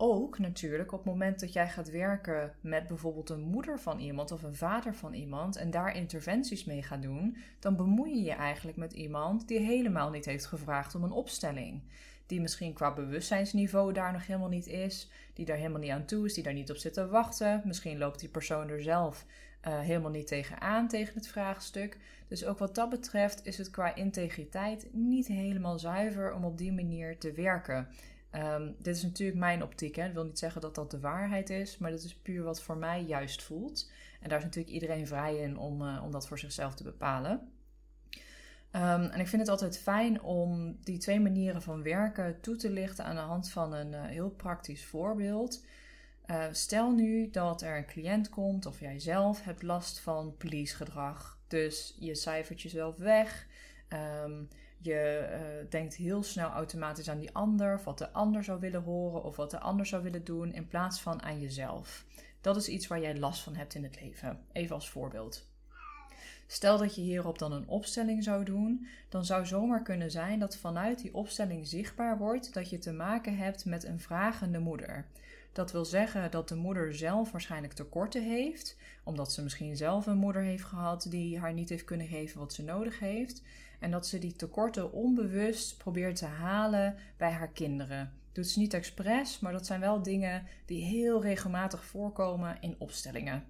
ook 0.00 0.38
natuurlijk 0.38 0.92
op 0.92 0.98
het 0.98 1.08
moment 1.08 1.40
dat 1.40 1.52
jij 1.52 1.68
gaat 1.68 1.90
werken 1.90 2.52
met 2.60 2.86
bijvoorbeeld 2.86 3.30
een 3.30 3.40
moeder 3.40 3.80
van 3.80 3.98
iemand 3.98 4.32
of 4.32 4.42
een 4.42 4.54
vader 4.54 4.94
van 4.94 5.12
iemand 5.12 5.56
en 5.56 5.70
daar 5.70 5.96
interventies 5.96 6.64
mee 6.64 6.82
gaat 6.82 7.02
doen, 7.02 7.36
dan 7.58 7.76
bemoei 7.76 8.16
je 8.16 8.22
je 8.22 8.32
eigenlijk 8.32 8.76
met 8.76 8.92
iemand 8.92 9.48
die 9.48 9.58
helemaal 9.58 10.10
niet 10.10 10.24
heeft 10.24 10.46
gevraagd 10.46 10.94
om 10.94 11.04
een 11.04 11.10
opstelling. 11.10 11.82
Die 12.26 12.40
misschien 12.40 12.72
qua 12.72 12.94
bewustzijnsniveau 12.94 13.92
daar 13.92 14.12
nog 14.12 14.26
helemaal 14.26 14.48
niet 14.48 14.66
is, 14.66 15.10
die 15.34 15.44
daar 15.44 15.56
helemaal 15.56 15.80
niet 15.80 15.90
aan 15.90 16.04
toe 16.04 16.24
is, 16.24 16.34
die 16.34 16.42
daar 16.42 16.52
niet 16.52 16.70
op 16.70 16.76
zit 16.76 16.92
te 16.92 17.08
wachten. 17.08 17.62
Misschien 17.64 17.98
loopt 17.98 18.20
die 18.20 18.28
persoon 18.28 18.68
er 18.68 18.82
zelf 18.82 19.26
uh, 19.68 19.80
helemaal 19.80 20.10
niet 20.10 20.26
tegenaan 20.26 20.88
tegen 20.88 21.14
het 21.14 21.28
vraagstuk. 21.28 21.96
Dus 22.28 22.44
ook 22.44 22.58
wat 22.58 22.74
dat 22.74 22.88
betreft 22.88 23.46
is 23.46 23.58
het 23.58 23.70
qua 23.70 23.94
integriteit 23.94 24.86
niet 24.92 25.26
helemaal 25.26 25.78
zuiver 25.78 26.34
om 26.34 26.44
op 26.44 26.58
die 26.58 26.72
manier 26.72 27.18
te 27.18 27.32
werken. 27.32 27.88
Um, 28.34 28.74
dit 28.78 28.96
is 28.96 29.02
natuurlijk 29.02 29.38
mijn 29.38 29.62
optiek. 29.62 29.96
Hè. 29.96 30.04
Dat 30.04 30.14
wil 30.14 30.24
niet 30.24 30.38
zeggen 30.38 30.60
dat 30.60 30.74
dat 30.74 30.90
de 30.90 31.00
waarheid 31.00 31.50
is, 31.50 31.78
maar 31.78 31.90
dat 31.90 32.02
is 32.02 32.14
puur 32.14 32.42
wat 32.42 32.62
voor 32.62 32.76
mij 32.76 33.02
juist 33.02 33.42
voelt. 33.42 33.90
En 34.20 34.28
daar 34.28 34.38
is 34.38 34.44
natuurlijk 34.44 34.72
iedereen 34.72 35.06
vrij 35.06 35.36
in 35.36 35.58
om, 35.58 35.82
uh, 35.82 36.02
om 36.04 36.10
dat 36.10 36.28
voor 36.28 36.38
zichzelf 36.38 36.74
te 36.74 36.84
bepalen. 36.84 37.52
Um, 38.72 39.04
en 39.04 39.20
ik 39.20 39.28
vind 39.28 39.42
het 39.42 39.50
altijd 39.50 39.78
fijn 39.78 40.22
om 40.22 40.78
die 40.84 40.98
twee 40.98 41.20
manieren 41.20 41.62
van 41.62 41.82
werken 41.82 42.40
toe 42.40 42.56
te 42.56 42.70
lichten 42.70 43.04
aan 43.04 43.14
de 43.14 43.20
hand 43.20 43.50
van 43.50 43.72
een 43.72 43.92
uh, 43.92 44.04
heel 44.04 44.30
praktisch 44.30 44.84
voorbeeld. 44.84 45.64
Uh, 46.26 46.44
stel 46.52 46.90
nu 46.90 47.30
dat 47.30 47.62
er 47.62 47.76
een 47.76 47.86
cliënt 47.86 48.28
komt 48.28 48.66
of 48.66 48.80
jij 48.80 49.00
zelf 49.00 49.44
hebt 49.44 49.62
last 49.62 50.00
van 50.00 50.36
police 50.36 50.76
gedrag. 50.76 51.38
Dus 51.48 51.96
je 51.98 52.14
cijfert 52.14 52.62
jezelf 52.62 52.96
weg. 52.96 53.46
Um, 54.24 54.48
je 54.82 55.28
uh, 55.30 55.70
denkt 55.70 55.94
heel 55.94 56.22
snel 56.22 56.48
automatisch 56.48 57.10
aan 57.10 57.18
die 57.18 57.34
ander, 57.34 57.74
of 57.74 57.84
wat 57.84 57.98
de 57.98 58.12
ander 58.12 58.44
zou 58.44 58.60
willen 58.60 58.82
horen 58.82 59.24
of 59.24 59.36
wat 59.36 59.50
de 59.50 59.60
ander 59.60 59.86
zou 59.86 60.02
willen 60.02 60.24
doen, 60.24 60.52
in 60.52 60.68
plaats 60.68 61.00
van 61.00 61.22
aan 61.22 61.40
jezelf. 61.40 62.04
Dat 62.40 62.56
is 62.56 62.68
iets 62.68 62.86
waar 62.86 63.00
jij 63.00 63.18
last 63.18 63.42
van 63.42 63.54
hebt 63.54 63.74
in 63.74 63.82
het 63.82 64.00
leven. 64.00 64.44
Even 64.52 64.74
als 64.74 64.90
voorbeeld. 64.90 65.48
Stel 66.46 66.78
dat 66.78 66.94
je 66.94 67.00
hierop 67.00 67.38
dan 67.38 67.52
een 67.52 67.68
opstelling 67.68 68.24
zou 68.24 68.44
doen, 68.44 68.86
dan 69.08 69.24
zou 69.24 69.46
zomaar 69.46 69.82
kunnen 69.82 70.10
zijn 70.10 70.38
dat 70.38 70.56
vanuit 70.56 71.02
die 71.02 71.14
opstelling 71.14 71.66
zichtbaar 71.66 72.18
wordt 72.18 72.54
dat 72.54 72.70
je 72.70 72.78
te 72.78 72.92
maken 72.92 73.36
hebt 73.36 73.64
met 73.64 73.84
een 73.84 74.00
vragende 74.00 74.58
moeder. 74.58 75.06
Dat 75.52 75.72
wil 75.72 75.84
zeggen 75.84 76.30
dat 76.30 76.48
de 76.48 76.54
moeder 76.54 76.94
zelf 76.94 77.30
waarschijnlijk 77.30 77.72
tekorten 77.72 78.22
heeft, 78.22 78.76
omdat 79.04 79.32
ze 79.32 79.42
misschien 79.42 79.76
zelf 79.76 80.06
een 80.06 80.16
moeder 80.16 80.42
heeft 80.42 80.64
gehad 80.64 81.06
die 81.08 81.38
haar 81.38 81.52
niet 81.52 81.68
heeft 81.68 81.84
kunnen 81.84 82.06
geven 82.06 82.38
wat 82.38 82.52
ze 82.52 82.62
nodig 82.62 82.98
heeft. 82.98 83.42
En 83.80 83.90
dat 83.90 84.06
ze 84.06 84.18
die 84.18 84.36
tekorten 84.36 84.92
onbewust 84.92 85.76
probeert 85.76 86.16
te 86.16 86.26
halen 86.26 86.96
bij 87.16 87.30
haar 87.30 87.52
kinderen. 87.52 88.12
Doet 88.32 88.48
ze 88.48 88.58
niet 88.58 88.74
expres, 88.74 89.40
maar 89.40 89.52
dat 89.52 89.66
zijn 89.66 89.80
wel 89.80 90.02
dingen 90.02 90.46
die 90.66 90.84
heel 90.84 91.22
regelmatig 91.22 91.84
voorkomen 91.84 92.56
in 92.60 92.74
opstellingen. 92.78 93.44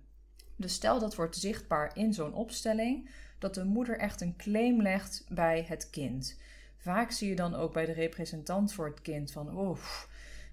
Dus 0.57 0.75
stel 0.75 0.99
dat 0.99 1.15
wordt 1.15 1.37
zichtbaar 1.37 1.97
in 1.97 2.15
zo'n 2.15 2.35
opstelling, 2.35 3.11
dat 3.39 3.55
de 3.55 3.65
moeder 3.65 3.99
echt 3.99 4.21
een 4.21 4.37
claim 4.37 4.83
legt 4.83 5.25
bij 5.29 5.65
het 5.69 5.91
kind. 5.91 6.39
Vaak 6.77 7.11
zie 7.11 7.29
je 7.29 7.37
dan 7.37 7.55
ook 7.55 7.73
bij 7.73 7.87
de 7.87 7.93
representant 7.93 8.73
voor 8.73 8.87
het 8.87 9.03
kind 9.03 9.33
van, 9.33 9.57
oh, 9.57 9.79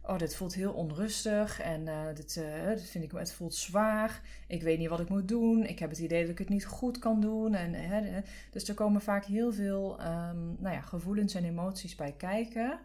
oh 0.08 0.18
dit 0.18 0.36
voelt 0.36 0.54
heel 0.54 0.74
onrustig 0.74 1.62
en 1.62 1.86
dit, 2.16 2.36
uh, 2.36 2.68
dit, 2.68 2.90
vind 2.90 3.04
ik, 3.04 3.12
het 3.12 3.34
voelt 3.34 3.56
zwaar. 3.56 4.22
Ik 4.48 4.62
weet 4.62 4.78
niet 4.78 4.90
wat 4.90 5.00
ik 5.00 5.10
moet 5.10 5.28
doen. 5.28 5.66
Ik 5.66 5.80
heb 5.80 5.90
het 5.90 6.00
idee 6.00 6.22
dat 6.22 6.32
ik 6.32 6.38
het 6.38 6.50
niet 6.50 6.66
goed 6.66 7.00
kan 7.00 7.22
doen. 7.22 7.54
En, 7.54 8.24
dus 8.52 8.68
er 8.68 8.76
komen 8.76 9.02
vaak 9.02 9.26
heel 9.26 9.54
veel 9.54 9.92
um, 10.00 10.56
nou 10.60 10.76
ja, 10.76 10.82
gevoelens 10.82 11.34
en 11.34 11.44
emoties 11.44 11.96
bij 11.96 12.14
kijken. 12.18 12.80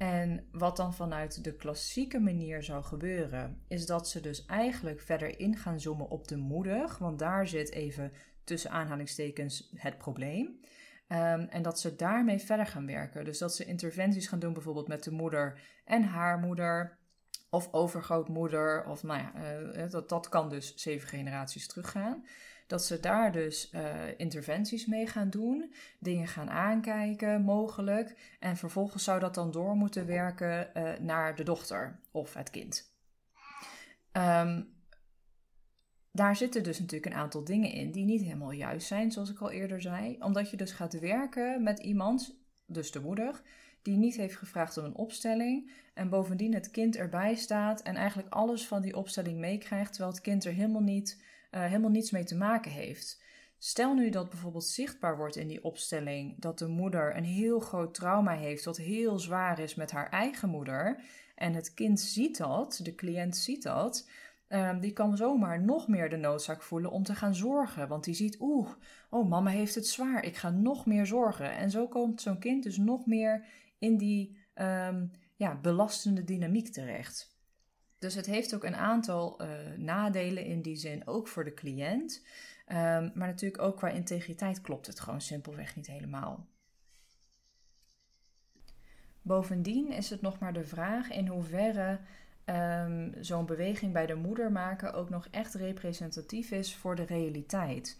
En 0.00 0.44
wat 0.52 0.76
dan 0.76 0.94
vanuit 0.94 1.44
de 1.44 1.52
klassieke 1.52 2.18
manier 2.18 2.62
zou 2.62 2.82
gebeuren, 2.82 3.62
is 3.68 3.86
dat 3.86 4.08
ze 4.08 4.20
dus 4.20 4.46
eigenlijk 4.46 5.00
verder 5.00 5.38
in 5.40 5.56
gaan 5.56 5.80
zoomen 5.80 6.10
op 6.10 6.28
de 6.28 6.36
moeder, 6.36 6.96
want 6.98 7.18
daar 7.18 7.46
zit 7.46 7.70
even 7.70 8.12
tussen 8.44 8.70
aanhalingstekens 8.70 9.70
het 9.74 9.98
probleem. 9.98 10.60
Um, 11.12 11.46
en 11.48 11.62
dat 11.62 11.80
ze 11.80 11.96
daarmee 11.96 12.38
verder 12.38 12.66
gaan 12.66 12.86
werken. 12.86 13.24
Dus 13.24 13.38
dat 13.38 13.54
ze 13.54 13.64
interventies 13.64 14.28
gaan 14.28 14.38
doen, 14.38 14.52
bijvoorbeeld 14.52 14.88
met 14.88 15.04
de 15.04 15.10
moeder 15.10 15.60
en 15.84 16.02
haar 16.02 16.38
moeder, 16.38 16.98
of 17.50 17.72
overgrootmoeder, 17.72 18.84
of 18.84 19.02
nou 19.02 19.20
ja, 19.20 19.32
uh, 19.76 19.90
dat, 19.90 20.08
dat 20.08 20.28
kan 20.28 20.48
dus 20.48 20.74
zeven 20.74 21.08
generaties 21.08 21.66
teruggaan. 21.66 22.24
Dat 22.66 22.84
ze 22.84 23.00
daar 23.00 23.32
dus 23.32 23.72
uh, 23.74 23.82
interventies 24.16 24.86
mee 24.86 25.06
gaan 25.06 25.30
doen, 25.30 25.74
dingen 25.98 26.26
gaan 26.26 26.50
aankijken, 26.50 27.42
mogelijk. 27.42 28.36
En 28.40 28.56
vervolgens 28.56 29.04
zou 29.04 29.20
dat 29.20 29.34
dan 29.34 29.50
door 29.50 29.74
moeten 29.74 30.06
werken 30.06 30.70
naar 31.00 31.34
de 31.34 31.44
dochter 31.44 32.00
of 32.10 32.34
het 32.34 32.50
kind. 32.50 32.92
Um, 34.12 34.79
daar 36.12 36.36
zitten 36.36 36.62
dus 36.62 36.78
natuurlijk 36.78 37.12
een 37.12 37.20
aantal 37.20 37.44
dingen 37.44 37.72
in 37.72 37.90
die 37.90 38.04
niet 38.04 38.22
helemaal 38.22 38.52
juist 38.52 38.86
zijn, 38.86 39.12
zoals 39.12 39.30
ik 39.30 39.40
al 39.40 39.50
eerder 39.50 39.80
zei. 39.80 40.16
Omdat 40.20 40.50
je 40.50 40.56
dus 40.56 40.72
gaat 40.72 40.98
werken 40.98 41.62
met 41.62 41.78
iemand, 41.78 42.38
dus 42.66 42.90
de 42.90 43.00
moeder, 43.00 43.42
die 43.82 43.96
niet 43.96 44.16
heeft 44.16 44.36
gevraagd 44.36 44.76
om 44.76 44.84
een 44.84 44.96
opstelling. 44.96 45.72
En 45.94 46.08
bovendien 46.08 46.54
het 46.54 46.70
kind 46.70 46.96
erbij 46.96 47.34
staat 47.34 47.82
en 47.82 47.96
eigenlijk 47.96 48.32
alles 48.34 48.66
van 48.66 48.82
die 48.82 48.96
opstelling 48.96 49.38
meekrijgt, 49.38 49.92
terwijl 49.92 50.12
het 50.12 50.22
kind 50.22 50.44
er 50.44 50.52
helemaal, 50.52 50.82
niet, 50.82 51.22
uh, 51.50 51.64
helemaal 51.64 51.90
niets 51.90 52.10
mee 52.10 52.24
te 52.24 52.36
maken 52.36 52.70
heeft. 52.70 53.22
Stel 53.58 53.94
nu 53.94 54.10
dat 54.10 54.30
bijvoorbeeld 54.30 54.64
zichtbaar 54.64 55.16
wordt 55.16 55.36
in 55.36 55.48
die 55.48 55.64
opstelling 55.64 56.34
dat 56.38 56.58
de 56.58 56.66
moeder 56.66 57.16
een 57.16 57.24
heel 57.24 57.60
groot 57.60 57.94
trauma 57.94 58.36
heeft, 58.36 58.64
wat 58.64 58.76
heel 58.76 59.18
zwaar 59.18 59.58
is 59.58 59.74
met 59.74 59.90
haar 59.90 60.10
eigen 60.10 60.48
moeder. 60.48 61.02
En 61.34 61.52
het 61.52 61.74
kind 61.74 62.00
ziet 62.00 62.36
dat, 62.36 62.80
de 62.82 62.94
cliënt 62.94 63.36
ziet 63.36 63.62
dat 63.62 64.08
Um, 64.52 64.80
die 64.80 64.92
kan 64.92 65.16
zomaar 65.16 65.62
nog 65.62 65.88
meer 65.88 66.10
de 66.10 66.16
noodzaak 66.16 66.62
voelen 66.62 66.90
om 66.90 67.02
te 67.02 67.14
gaan 67.14 67.34
zorgen. 67.34 67.88
Want 67.88 68.04
die 68.04 68.14
ziet, 68.14 68.36
oeh, 68.40 68.68
oh, 69.10 69.28
mama 69.28 69.50
heeft 69.50 69.74
het 69.74 69.86
zwaar, 69.86 70.24
ik 70.24 70.36
ga 70.36 70.50
nog 70.50 70.86
meer 70.86 71.06
zorgen. 71.06 71.52
En 71.52 71.70
zo 71.70 71.88
komt 71.88 72.20
zo'n 72.20 72.38
kind 72.38 72.62
dus 72.62 72.76
nog 72.76 73.06
meer 73.06 73.46
in 73.78 73.96
die 73.96 74.38
um, 74.54 75.10
ja, 75.36 75.54
belastende 75.54 76.24
dynamiek 76.24 76.68
terecht. 76.68 77.38
Dus 77.98 78.14
het 78.14 78.26
heeft 78.26 78.54
ook 78.54 78.64
een 78.64 78.76
aantal 78.76 79.42
uh, 79.42 79.48
nadelen 79.76 80.44
in 80.44 80.62
die 80.62 80.76
zin, 80.76 81.06
ook 81.06 81.28
voor 81.28 81.44
de 81.44 81.54
cliënt. 81.54 82.24
Um, 82.68 82.76
maar 83.14 83.28
natuurlijk 83.28 83.62
ook 83.62 83.76
qua 83.76 83.88
integriteit 83.88 84.60
klopt 84.60 84.86
het 84.86 85.00
gewoon 85.00 85.20
simpelweg 85.20 85.76
niet 85.76 85.86
helemaal. 85.86 86.46
Bovendien 89.22 89.92
is 89.92 90.10
het 90.10 90.20
nog 90.20 90.38
maar 90.38 90.52
de 90.52 90.64
vraag 90.64 91.10
in 91.10 91.26
hoeverre 91.26 92.00
um, 92.50 93.14
zo'n 93.20 93.46
beweging 93.46 93.92
bij 93.92 94.06
de 94.06 94.14
moeder 94.14 94.52
maken 94.52 94.94
ook 94.94 95.10
nog 95.10 95.28
echt 95.30 95.54
representatief 95.54 96.50
is 96.50 96.74
voor 96.76 96.96
de 96.96 97.04
realiteit. 97.04 97.96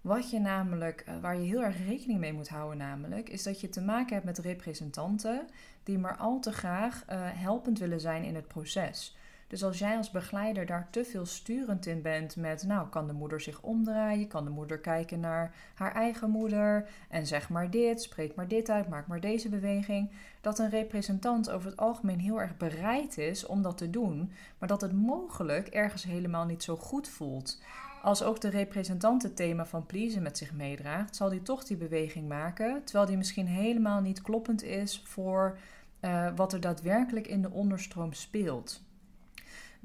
Wat 0.00 0.30
je 0.30 0.38
namelijk, 0.40 1.00
eh, 1.00 1.14
waar 1.20 1.36
je 1.36 1.46
heel 1.46 1.62
erg 1.62 1.78
rekening 1.86 2.20
mee 2.20 2.32
moet 2.32 2.48
houden, 2.48 2.78
namelijk, 2.78 3.28
is 3.28 3.42
dat 3.42 3.60
je 3.60 3.68
te 3.68 3.80
maken 3.80 4.14
hebt 4.14 4.26
met 4.26 4.38
representanten 4.38 5.46
die 5.82 5.98
maar 5.98 6.16
al 6.16 6.40
te 6.40 6.52
graag 6.52 7.04
uh, 7.10 7.16
helpend 7.18 7.78
willen 7.78 8.00
zijn 8.00 8.24
in 8.24 8.34
het 8.34 8.48
proces. 8.48 9.16
Dus 9.54 9.64
als 9.64 9.78
jij 9.78 9.96
als 9.96 10.10
begeleider 10.10 10.66
daar 10.66 10.88
te 10.90 11.04
veel 11.04 11.26
sturend 11.26 11.86
in 11.86 12.02
bent 12.02 12.36
met, 12.36 12.62
nou, 12.66 12.88
kan 12.88 13.06
de 13.06 13.12
moeder 13.12 13.40
zich 13.40 13.62
omdraaien, 13.62 14.28
kan 14.28 14.44
de 14.44 14.50
moeder 14.50 14.78
kijken 14.78 15.20
naar 15.20 15.54
haar 15.74 15.94
eigen 15.94 16.30
moeder 16.30 16.88
en 17.08 17.26
zeg 17.26 17.48
maar 17.48 17.70
dit, 17.70 18.02
spreek 18.02 18.34
maar 18.34 18.48
dit 18.48 18.70
uit, 18.70 18.88
maak 18.88 19.06
maar 19.06 19.20
deze 19.20 19.48
beweging, 19.48 20.10
dat 20.40 20.58
een 20.58 20.70
representant 20.70 21.50
over 21.50 21.70
het 21.70 21.78
algemeen 21.78 22.18
heel 22.18 22.40
erg 22.40 22.56
bereid 22.56 23.18
is 23.18 23.46
om 23.46 23.62
dat 23.62 23.78
te 23.78 23.90
doen, 23.90 24.32
maar 24.58 24.68
dat 24.68 24.80
het 24.80 24.92
mogelijk 24.92 25.68
ergens 25.68 26.04
helemaal 26.04 26.44
niet 26.44 26.62
zo 26.62 26.76
goed 26.76 27.08
voelt. 27.08 27.62
Als 28.02 28.22
ook 28.22 28.40
de 28.40 28.50
representant 28.50 29.22
het 29.22 29.36
thema 29.36 29.66
van 29.66 29.86
pleasen 29.86 30.22
met 30.22 30.38
zich 30.38 30.52
meedraagt, 30.52 31.16
zal 31.16 31.28
die 31.28 31.42
toch 31.42 31.64
die 31.64 31.76
beweging 31.76 32.28
maken, 32.28 32.84
terwijl 32.84 33.06
die 33.06 33.16
misschien 33.16 33.46
helemaal 33.46 34.00
niet 34.00 34.22
kloppend 34.22 34.62
is 34.62 35.02
voor 35.04 35.58
uh, 36.00 36.28
wat 36.36 36.52
er 36.52 36.60
daadwerkelijk 36.60 37.26
in 37.26 37.42
de 37.42 37.50
onderstroom 37.50 38.12
speelt. 38.12 38.82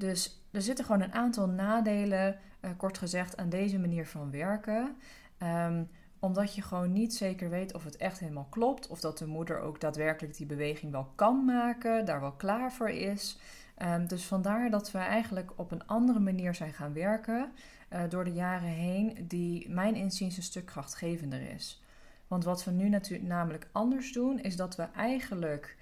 Dus 0.00 0.42
er 0.50 0.62
zitten 0.62 0.84
gewoon 0.84 1.00
een 1.00 1.14
aantal 1.14 1.48
nadelen, 1.48 2.38
uh, 2.60 2.70
kort 2.76 2.98
gezegd, 2.98 3.36
aan 3.36 3.48
deze 3.48 3.78
manier 3.78 4.06
van 4.06 4.30
werken. 4.30 4.96
Um, 5.42 5.88
omdat 6.18 6.54
je 6.54 6.62
gewoon 6.62 6.92
niet 6.92 7.14
zeker 7.14 7.50
weet 7.50 7.74
of 7.74 7.84
het 7.84 7.96
echt 7.96 8.18
helemaal 8.18 8.46
klopt. 8.50 8.86
Of 8.86 9.00
dat 9.00 9.18
de 9.18 9.26
moeder 9.26 9.60
ook 9.60 9.80
daadwerkelijk 9.80 10.36
die 10.36 10.46
beweging 10.46 10.92
wel 10.92 11.12
kan 11.14 11.44
maken, 11.44 12.04
daar 12.04 12.20
wel 12.20 12.32
klaar 12.32 12.72
voor 12.72 12.90
is. 12.90 13.38
Um, 13.82 14.06
dus 14.06 14.24
vandaar 14.24 14.70
dat 14.70 14.90
we 14.90 14.98
eigenlijk 14.98 15.52
op 15.56 15.70
een 15.70 15.86
andere 15.86 16.20
manier 16.20 16.54
zijn 16.54 16.72
gaan 16.72 16.92
werken 16.92 17.52
uh, 17.92 18.02
door 18.08 18.24
de 18.24 18.32
jaren 18.32 18.68
heen, 18.68 19.24
die 19.28 19.70
mijn 19.70 19.94
inziens 19.94 20.36
een 20.36 20.42
stuk 20.42 20.66
krachtgevender 20.66 21.50
is. 21.54 21.82
Want 22.26 22.44
wat 22.44 22.64
we 22.64 22.70
nu 22.70 22.88
natuurlijk 22.88 23.28
namelijk 23.28 23.68
anders 23.72 24.12
doen, 24.12 24.40
is 24.40 24.56
dat 24.56 24.76
we 24.76 24.86
eigenlijk 24.96 25.76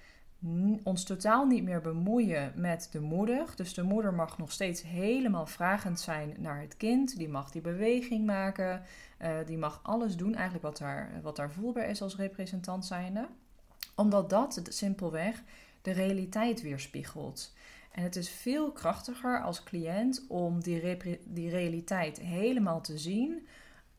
ons 0.83 1.03
totaal 1.03 1.45
niet 1.45 1.63
meer 1.63 1.81
bemoeien 1.81 2.51
met 2.55 2.89
de 2.91 2.99
moeder. 2.99 3.45
Dus 3.55 3.73
de 3.73 3.83
moeder 3.83 4.13
mag 4.13 4.37
nog 4.37 4.51
steeds 4.51 4.81
helemaal 4.81 5.45
vragend 5.45 5.99
zijn 5.99 6.35
naar 6.37 6.61
het 6.61 6.77
kind. 6.77 7.17
Die 7.17 7.29
mag 7.29 7.51
die 7.51 7.61
beweging 7.61 8.25
maken. 8.25 8.81
Uh, 9.21 9.29
die 9.45 9.57
mag 9.57 9.79
alles 9.83 10.15
doen, 10.17 10.35
eigenlijk 10.35 10.63
wat 10.63 10.77
daar, 10.77 11.19
wat 11.21 11.35
daar 11.35 11.51
voelbaar 11.51 11.89
is 11.89 12.01
als 12.01 12.15
representant 12.15 12.85
zijnde. 12.85 13.27
Omdat 13.95 14.29
dat 14.29 14.61
simpelweg 14.63 15.43
de 15.81 15.91
realiteit 15.91 16.61
weerspiegelt. 16.61 17.53
En 17.91 18.03
het 18.03 18.15
is 18.15 18.29
veel 18.29 18.71
krachtiger 18.71 19.41
als 19.43 19.63
cliënt 19.63 20.25
om 20.27 20.61
die, 20.61 20.97
die 21.25 21.49
realiteit 21.49 22.19
helemaal 22.19 22.81
te 22.81 22.97
zien 22.97 23.47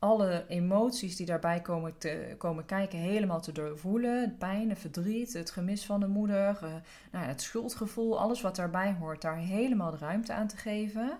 alle 0.00 0.45
emoties 0.49 1.16
die 1.16 1.26
daarbij 1.26 1.61
komen, 1.61 1.99
te, 1.99 2.35
komen 2.38 2.66
kijken 2.66 2.99
helemaal 2.99 3.40
te 3.40 3.52
doorvoelen. 3.52 4.21
Het 4.21 4.38
pijn, 4.38 4.69
het 4.69 4.78
verdriet, 4.78 5.33
het 5.33 5.50
gemis 5.50 5.85
van 5.85 6.00
de 6.00 6.07
moeder, 6.07 6.59
uh, 6.62 6.75
nou, 7.12 7.26
het 7.26 7.42
schuldgevoel, 7.42 8.19
alles 8.19 8.40
wat 8.40 8.57
daarbij 8.57 8.97
hoort, 8.99 9.23
daar 9.23 9.37
helemaal 9.37 9.90
de 9.90 9.97
ruimte 9.97 10.33
aan 10.33 10.47
te 10.47 10.57
geven. 10.57 11.19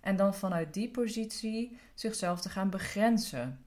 En 0.00 0.16
dan 0.16 0.34
vanuit 0.34 0.74
die 0.74 0.90
positie 0.90 1.78
zichzelf 1.94 2.40
te 2.40 2.48
gaan 2.48 2.70
begrenzen. 2.70 3.64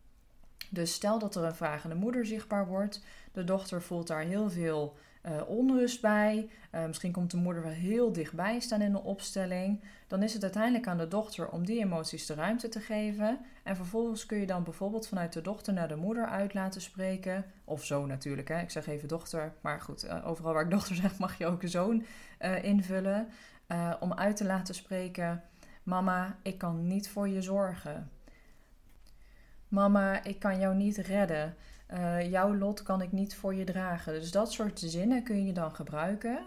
Dus 0.69 0.93
stel 0.93 1.19
dat 1.19 1.36
er 1.36 1.43
een 1.43 1.55
vragende 1.55 1.95
moeder 1.95 2.25
zichtbaar 2.25 2.67
wordt, 2.67 3.03
de 3.31 3.43
dochter 3.43 3.81
voelt 3.81 4.07
daar 4.07 4.22
heel 4.22 4.50
veel 4.50 4.98
uh, 5.27 5.50
onrust 5.50 6.01
bij. 6.01 6.50
Uh, 6.72 6.86
misschien 6.86 7.12
komt 7.12 7.32
de 7.32 7.38
moeder 7.38 7.63
wel 7.63 7.72
heel 7.72 8.12
dichtbij 8.12 8.60
staan 8.60 8.82
in 8.82 8.91
de 8.91 9.03
opstelling. 9.03 9.84
Dan 10.08 10.24
is 10.24 10.34
het 10.34 10.44
uiteindelijk 10.44 10.88
aan 10.88 10.98
de 10.98 11.08
dochter 11.08 11.50
om 11.50 11.65
die 11.65 11.79
emoties 11.79 12.25
de 12.25 12.34
ruimte 12.34 12.70
te 12.70 12.79
geven. 12.79 13.39
En 13.63 13.75
vervolgens 13.75 14.25
kun 14.25 14.38
je 14.38 14.46
dan 14.46 14.63
bijvoorbeeld 14.63 15.08
vanuit 15.08 15.34
de 15.34 15.41
dochter 15.41 15.74
naar 15.74 15.88
de 15.88 15.96
moeder 15.96 16.25
uit 16.25 16.53
laten 16.53 16.82
spreken. 16.82 17.46
Of 17.63 17.86
zo 17.86 18.05
natuurlijk, 18.05 18.48
hè. 18.48 18.60
ik 18.62 18.72
zeg 18.72 18.88
even 18.88 19.08
dochter. 19.08 19.53
Maar 19.62 19.82
goed, 19.82 20.05
uh, 20.05 20.27
overal 20.27 20.53
waar 20.53 20.63
ik 20.63 20.70
dochter 20.70 20.96
zeg 21.05 21.17
mag 21.17 21.38
je 21.38 21.46
ook 21.46 21.63
een 21.63 21.70
zoon 21.70 22.05
invullen. 22.62 23.27
om 24.00 24.13
uit 24.13 24.36
te 24.36 24.46
laten 24.46 24.75
spreken: 24.75 25.44
Mama, 25.84 26.38
ik 26.41 26.58
kan 26.58 26.88
niet 26.88 27.10
voor 27.10 27.27
je 27.27 27.41
zorgen. 27.41 28.10
Mama, 29.67 30.24
ik 30.24 30.39
kan 30.39 30.60
jou 30.60 30.75
niet 30.75 30.98
redden. 30.98 31.55
Uh, 31.94 32.32
jouw 32.32 32.56
lot 32.56 32.84
kan 32.84 33.01
ik 33.01 33.12
niet 33.12 33.36
voor 33.36 33.56
je 33.56 33.63
dragen. 33.63 34.13
Dus 34.13 34.32
dat 34.32 34.51
soort 34.51 34.80
zinnen 34.80 35.24
kun 35.24 35.46
je 35.46 35.54
dan 35.54 35.75
gebruiken. 35.75 36.39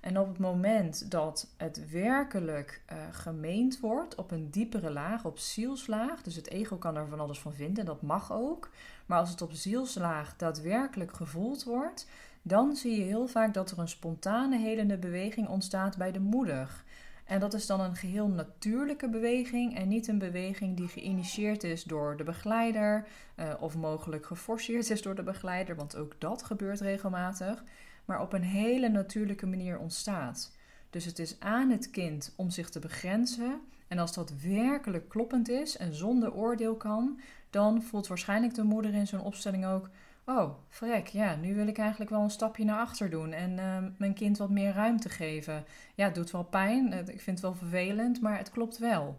En 0.00 0.18
op 0.18 0.28
het 0.28 0.38
moment 0.38 1.10
dat 1.10 1.46
het 1.56 1.90
werkelijk 1.90 2.82
uh, 2.92 2.98
gemeend 3.10 3.80
wordt 3.80 4.14
op 4.14 4.30
een 4.30 4.50
diepere 4.50 4.90
laag, 4.90 5.24
op 5.24 5.38
zielslaag, 5.38 6.22
dus 6.22 6.36
het 6.36 6.48
ego 6.48 6.76
kan 6.76 6.96
er 6.96 7.08
van 7.08 7.20
alles 7.20 7.40
van 7.40 7.54
vinden, 7.54 7.84
dat 7.84 8.02
mag 8.02 8.32
ook. 8.32 8.70
Maar 9.06 9.18
als 9.18 9.30
het 9.30 9.42
op 9.42 9.52
zielslaag 9.52 10.36
daadwerkelijk 10.36 11.12
gevoeld 11.12 11.64
wordt, 11.64 12.06
dan 12.42 12.76
zie 12.76 12.98
je 12.98 13.04
heel 13.04 13.26
vaak 13.26 13.54
dat 13.54 13.70
er 13.70 13.78
een 13.78 13.88
spontane 13.88 14.58
helende 14.58 14.96
beweging 14.96 15.48
ontstaat 15.48 15.96
bij 15.96 16.12
de 16.12 16.20
moeder. 16.20 16.84
En 17.26 17.40
dat 17.40 17.54
is 17.54 17.66
dan 17.66 17.80
een 17.80 17.96
geheel 17.96 18.28
natuurlijke 18.28 19.08
beweging 19.08 19.76
en 19.76 19.88
niet 19.88 20.08
een 20.08 20.18
beweging 20.18 20.76
die 20.76 20.88
geïnitieerd 20.88 21.64
is 21.64 21.84
door 21.84 22.16
de 22.16 22.24
begeleider 22.24 23.06
uh, 23.36 23.54
of 23.60 23.76
mogelijk 23.76 24.26
geforceerd 24.26 24.90
is 24.90 25.02
door 25.02 25.14
de 25.14 25.22
begeleider, 25.22 25.76
want 25.76 25.96
ook 25.96 26.14
dat 26.18 26.42
gebeurt 26.42 26.80
regelmatig, 26.80 27.64
maar 28.04 28.20
op 28.20 28.32
een 28.32 28.42
hele 28.42 28.88
natuurlijke 28.88 29.46
manier 29.46 29.78
ontstaat. 29.78 30.56
Dus 30.90 31.04
het 31.04 31.18
is 31.18 31.40
aan 31.40 31.70
het 31.70 31.90
kind 31.90 32.32
om 32.36 32.50
zich 32.50 32.70
te 32.70 32.78
begrenzen. 32.78 33.60
En 33.88 33.98
als 33.98 34.14
dat 34.14 34.32
werkelijk 34.42 35.08
kloppend 35.08 35.48
is 35.48 35.76
en 35.76 35.94
zonder 35.94 36.32
oordeel 36.32 36.74
kan, 36.74 37.20
dan 37.50 37.82
voelt 37.82 38.06
waarschijnlijk 38.06 38.54
de 38.54 38.62
moeder 38.62 38.94
in 38.94 39.06
zo'n 39.06 39.20
opstelling 39.20 39.66
ook: 39.66 39.90
Oh, 40.28 40.54
vrek, 40.68 41.06
ja, 41.06 41.34
nu 41.34 41.54
wil 41.54 41.66
ik 41.66 41.78
eigenlijk 41.78 42.10
wel 42.10 42.20
een 42.20 42.30
stapje 42.30 42.64
naar 42.64 42.78
achter 42.78 43.10
doen 43.10 43.32
en 43.32 43.50
uh, 43.58 43.76
mijn 43.98 44.14
kind 44.14 44.38
wat 44.38 44.50
meer 44.50 44.72
ruimte 44.72 45.08
geven. 45.08 45.64
Ja, 45.94 46.04
het 46.04 46.14
doet 46.14 46.30
wel 46.30 46.44
pijn, 46.44 46.92
ik 46.92 47.20
vind 47.20 47.26
het 47.26 47.40
wel 47.40 47.54
vervelend, 47.54 48.20
maar 48.20 48.38
het 48.38 48.50
klopt 48.50 48.78
wel. 48.78 49.18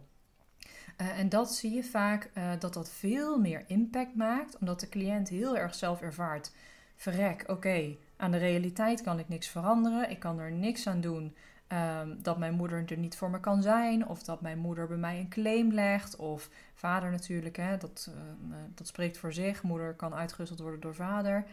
Uh, 1.02 1.20
en 1.20 1.30
dat 1.30 1.54
zie 1.54 1.74
je 1.74 1.84
vaak 1.84 2.30
uh, 2.34 2.52
dat 2.60 2.74
dat 2.74 2.90
veel 2.92 3.40
meer 3.40 3.64
impact 3.68 4.16
maakt, 4.16 4.58
omdat 4.58 4.80
de 4.80 4.90
cliënt 4.90 5.30
heel 5.30 5.58
erg 5.58 5.76
zelf 5.76 6.02
ervaart: 6.02 6.52
verrek, 6.96 7.44
oké, 7.48 7.96
aan 8.18 8.32
de 8.32 8.38
realiteit 8.38 9.02
kan 9.02 9.20
ik 9.20 9.30
niks 9.30 9.48
veranderen, 9.48 10.10
ik 10.10 10.20
kan 10.20 10.40
er 10.40 10.52
niks 10.52 10.88
aan 10.88 11.02
doen. 11.02 11.36
Um, 11.74 12.18
dat 12.22 12.38
mijn 12.38 12.54
moeder 12.54 12.84
er 12.86 12.98
niet 12.98 13.16
voor 13.16 13.30
me 13.30 13.40
kan 13.40 13.62
zijn, 13.62 14.08
of 14.08 14.24
dat 14.24 14.42
mijn 14.42 14.58
moeder 14.58 14.88
bij 14.88 14.98
mij 14.98 15.20
een 15.20 15.30
claim 15.30 15.72
legt, 15.72 16.16
of 16.16 16.50
vader 16.74 17.12
natuurlijk, 17.12 17.56
hè, 17.56 17.78
dat, 17.78 18.10
uh, 18.10 18.56
dat 18.76 18.88
spreekt 18.88 19.18
voor 19.18 19.34
zich. 19.34 19.64
Moeder 19.64 19.94
kan 19.94 20.14
uitgerusteld 20.14 20.60
worden 20.60 20.80
door 20.80 20.96
vader. 20.96 21.46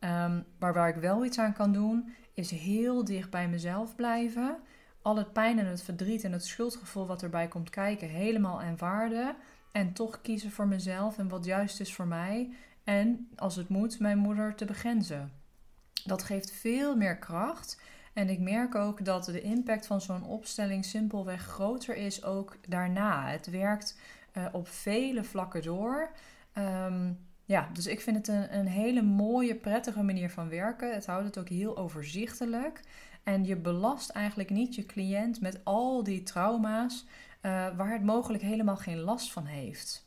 Um, 0.00 0.44
maar 0.58 0.72
waar 0.72 0.88
ik 0.88 0.94
wel 0.94 1.24
iets 1.24 1.38
aan 1.38 1.52
kan 1.52 1.72
doen, 1.72 2.14
is 2.34 2.50
heel 2.50 3.04
dicht 3.04 3.30
bij 3.30 3.48
mezelf 3.48 3.94
blijven. 3.94 4.56
Al 5.02 5.16
het 5.16 5.32
pijn 5.32 5.58
en 5.58 5.66
het 5.66 5.82
verdriet 5.82 6.24
en 6.24 6.32
het 6.32 6.44
schuldgevoel 6.44 7.06
wat 7.06 7.22
erbij 7.22 7.48
komt 7.48 7.70
kijken, 7.70 8.08
helemaal 8.08 8.60
aanvaarden. 8.60 9.36
En 9.72 9.92
toch 9.92 10.20
kiezen 10.20 10.50
voor 10.50 10.66
mezelf 10.66 11.18
en 11.18 11.28
wat 11.28 11.44
juist 11.44 11.80
is 11.80 11.94
voor 11.94 12.06
mij. 12.06 12.52
En 12.84 13.28
als 13.36 13.56
het 13.56 13.68
moet, 13.68 14.00
mijn 14.00 14.18
moeder 14.18 14.54
te 14.54 14.64
begrenzen. 14.64 15.32
Dat 16.04 16.22
geeft 16.22 16.52
veel 16.52 16.96
meer 16.96 17.16
kracht. 17.16 17.80
En 18.12 18.28
ik 18.28 18.38
merk 18.38 18.74
ook 18.74 19.04
dat 19.04 19.24
de 19.24 19.40
impact 19.40 19.86
van 19.86 20.00
zo'n 20.00 20.24
opstelling 20.24 20.84
simpelweg 20.84 21.42
groter 21.42 21.96
is 21.96 22.24
ook 22.24 22.56
daarna. 22.68 23.28
Het 23.28 23.50
werkt 23.50 23.98
uh, 24.36 24.46
op 24.52 24.68
vele 24.68 25.24
vlakken 25.24 25.62
door. 25.62 26.10
Um, 26.58 27.18
ja, 27.44 27.68
dus 27.72 27.86
ik 27.86 28.00
vind 28.00 28.16
het 28.16 28.28
een, 28.28 28.58
een 28.58 28.66
hele 28.66 29.02
mooie, 29.02 29.54
prettige 29.54 30.02
manier 30.02 30.30
van 30.30 30.48
werken. 30.48 30.94
Het 30.94 31.06
houdt 31.06 31.24
het 31.24 31.38
ook 31.38 31.48
heel 31.48 31.76
overzichtelijk. 31.76 32.80
En 33.22 33.44
je 33.44 33.56
belast 33.56 34.10
eigenlijk 34.10 34.50
niet 34.50 34.74
je 34.74 34.86
cliënt 34.86 35.40
met 35.40 35.60
al 35.64 36.02
die 36.02 36.22
trauma's 36.22 37.04
uh, 37.42 37.76
waar 37.76 37.92
het 37.92 38.04
mogelijk 38.04 38.42
helemaal 38.42 38.76
geen 38.76 38.98
last 38.98 39.32
van 39.32 39.44
heeft. 39.44 40.06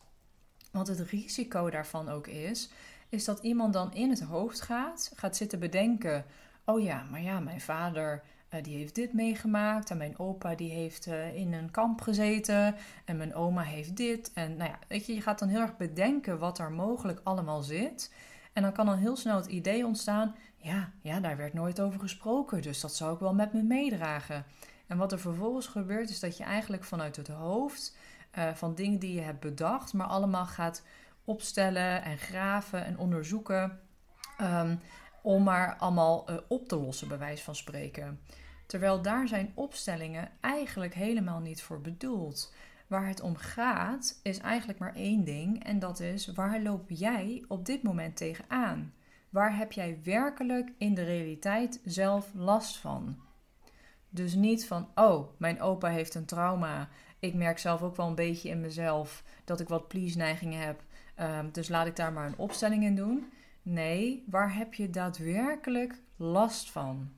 Want 0.72 0.88
het 0.88 1.00
risico 1.00 1.70
daarvan 1.70 2.10
ook 2.10 2.28
is, 2.28 2.72
is 3.10 3.26
dat 3.26 3.40
iemand 3.40 3.74
dan 3.74 3.94
in 3.94 4.10
het 4.10 4.22
hoofd 4.22 4.62
gaat, 4.62 5.12
gaat 5.16 5.36
zitten 5.36 5.60
bedenken 5.60 6.26
oh 6.72 6.82
ja, 6.82 7.04
maar 7.10 7.22
ja, 7.22 7.40
mijn 7.40 7.62
vader 7.62 8.24
uh, 8.50 8.64
die 8.64 8.78
heeft 8.78 8.96
dit 8.96 9.14
meegemaakt 9.14 9.90
en 9.90 9.98
mijn 9.98 10.20
opa 10.20 10.56
die 10.56 10.72
heeft 10.72 11.08
uh, 11.08 11.36
in 11.36 11.54
een 11.54 11.72
kamp 11.72 12.02
gezeten 12.02 12.76
en 13.06 13.18
mijn 13.18 13.36
oma 13.36 13.62
heeft 13.62 13.96
dit. 13.96 14.32
En 14.34 14.58
nou 14.58 14.70
ja, 14.70 14.80
weet 14.88 15.06
je, 15.06 15.14
je 15.14 15.22
gaat 15.22 15.40
dan 15.40 15.48
heel 15.48 15.60
erg 15.60 15.78
bedenken 15.78 16.40
wat 16.40 16.60
er 16.60 16.72
mogelijk 16.72 17.20
allemaal 17.24 17.62
zit. 17.62 18.14
En 18.54 18.62
dan 18.62 18.72
kan 18.72 18.86
dan 18.86 18.98
heel 18.98 19.16
snel 19.16 19.36
het 19.36 19.46
idee 19.46 19.86
ontstaan, 19.86 20.36
ja, 20.58 20.92
ja, 21.02 21.20
daar 21.20 21.38
werd 21.38 21.54
nooit 21.54 21.82
over 21.82 22.00
gesproken, 22.00 22.62
dus 22.62 22.82
dat 22.82 22.96
zou 22.96 23.14
ik 23.14 23.20
wel 23.20 23.34
met 23.34 23.54
me 23.54 23.62
meedragen. 23.62 24.46
En 24.88 24.98
wat 24.98 25.12
er 25.12 25.20
vervolgens 25.20 25.68
gebeurt 25.68 26.10
is 26.10 26.20
dat 26.20 26.38
je 26.38 26.44
eigenlijk 26.44 26.84
vanuit 26.84 27.16
het 27.16 27.28
hoofd 27.28 27.98
uh, 28.38 28.50
van 28.54 28.76
dingen 28.76 29.00
die 29.00 29.14
je 29.14 29.22
hebt 29.22 29.40
bedacht, 29.40 29.94
maar 29.94 30.08
allemaal 30.08 30.46
gaat 30.46 30.84
opstellen 31.24 32.04
en 32.04 32.18
graven 32.18 32.86
en 32.86 32.98
onderzoeken. 32.98 33.80
Um, 34.42 34.80
om 35.22 35.44
maar 35.44 35.76
allemaal 35.76 36.30
uh, 36.30 36.38
op 36.48 36.68
te 36.68 36.76
lossen, 36.76 37.08
bij 37.08 37.18
wijze 37.18 37.44
van 37.44 37.56
spreken. 37.56 38.20
Terwijl 38.66 39.02
daar 39.02 39.28
zijn 39.28 39.52
opstellingen 39.56 40.30
eigenlijk 40.42 40.94
helemaal 40.94 41.40
niet 41.40 41.62
voor 41.62 41.82
bedoeld. 41.82 42.54
Waar 42.88 43.08
het 43.08 43.22
om 43.22 43.36
gaat 43.36 44.20
is 44.24 44.38
eigenlijk 44.38 44.80
maar 44.80 44.96
één 44.96 45.24
ding 45.24 45.64
en 45.64 45.80
dat 45.80 46.00
is 46.00 46.28
waar 46.28 46.62
loop 46.62 46.90
jij 46.90 47.46
op 47.48 47.66
dit 47.66 47.84
moment 47.84 48.18
tegenaan? 48.18 48.94
Waar 49.30 49.58
heb 49.58 49.72
jij 49.72 50.00
werkelijk 50.04 50.72
in 50.78 50.94
de 50.94 51.04
realiteit 51.04 51.82
zelf 51.86 52.32
last 52.34 52.78
van? 52.78 53.18
Dus 54.10 54.34
niet 54.34 54.68
van, 54.68 54.88
oh, 54.96 55.28
mijn 55.38 55.62
opa 55.62 55.88
heeft 55.88 56.16
een 56.16 56.26
trauma. 56.26 56.90
Ik 57.20 57.34
merk 57.34 57.60
zelf 57.60 57.82
ook 57.82 57.96
wel 57.96 58.08
een 58.08 58.16
beetje 58.16 58.50
in 58.50 58.62
mezelf 58.62 59.24
dat 59.46 59.60
ik 59.60 59.68
wat 59.68 59.88
please-neigingen 59.88 60.62
heb. 60.62 60.84
Um, 61.20 61.52
dus 61.52 61.70
laat 61.70 61.88
ik 61.88 61.96
daar 61.96 62.14
maar 62.14 62.26
een 62.26 62.38
opstelling 62.38 62.84
in 62.84 62.96
doen. 62.96 63.32
Nee, 63.62 64.24
waar 64.28 64.56
heb 64.56 64.74
je 64.74 64.90
daadwerkelijk 64.90 66.02
last 66.16 66.72
van? 66.72 67.12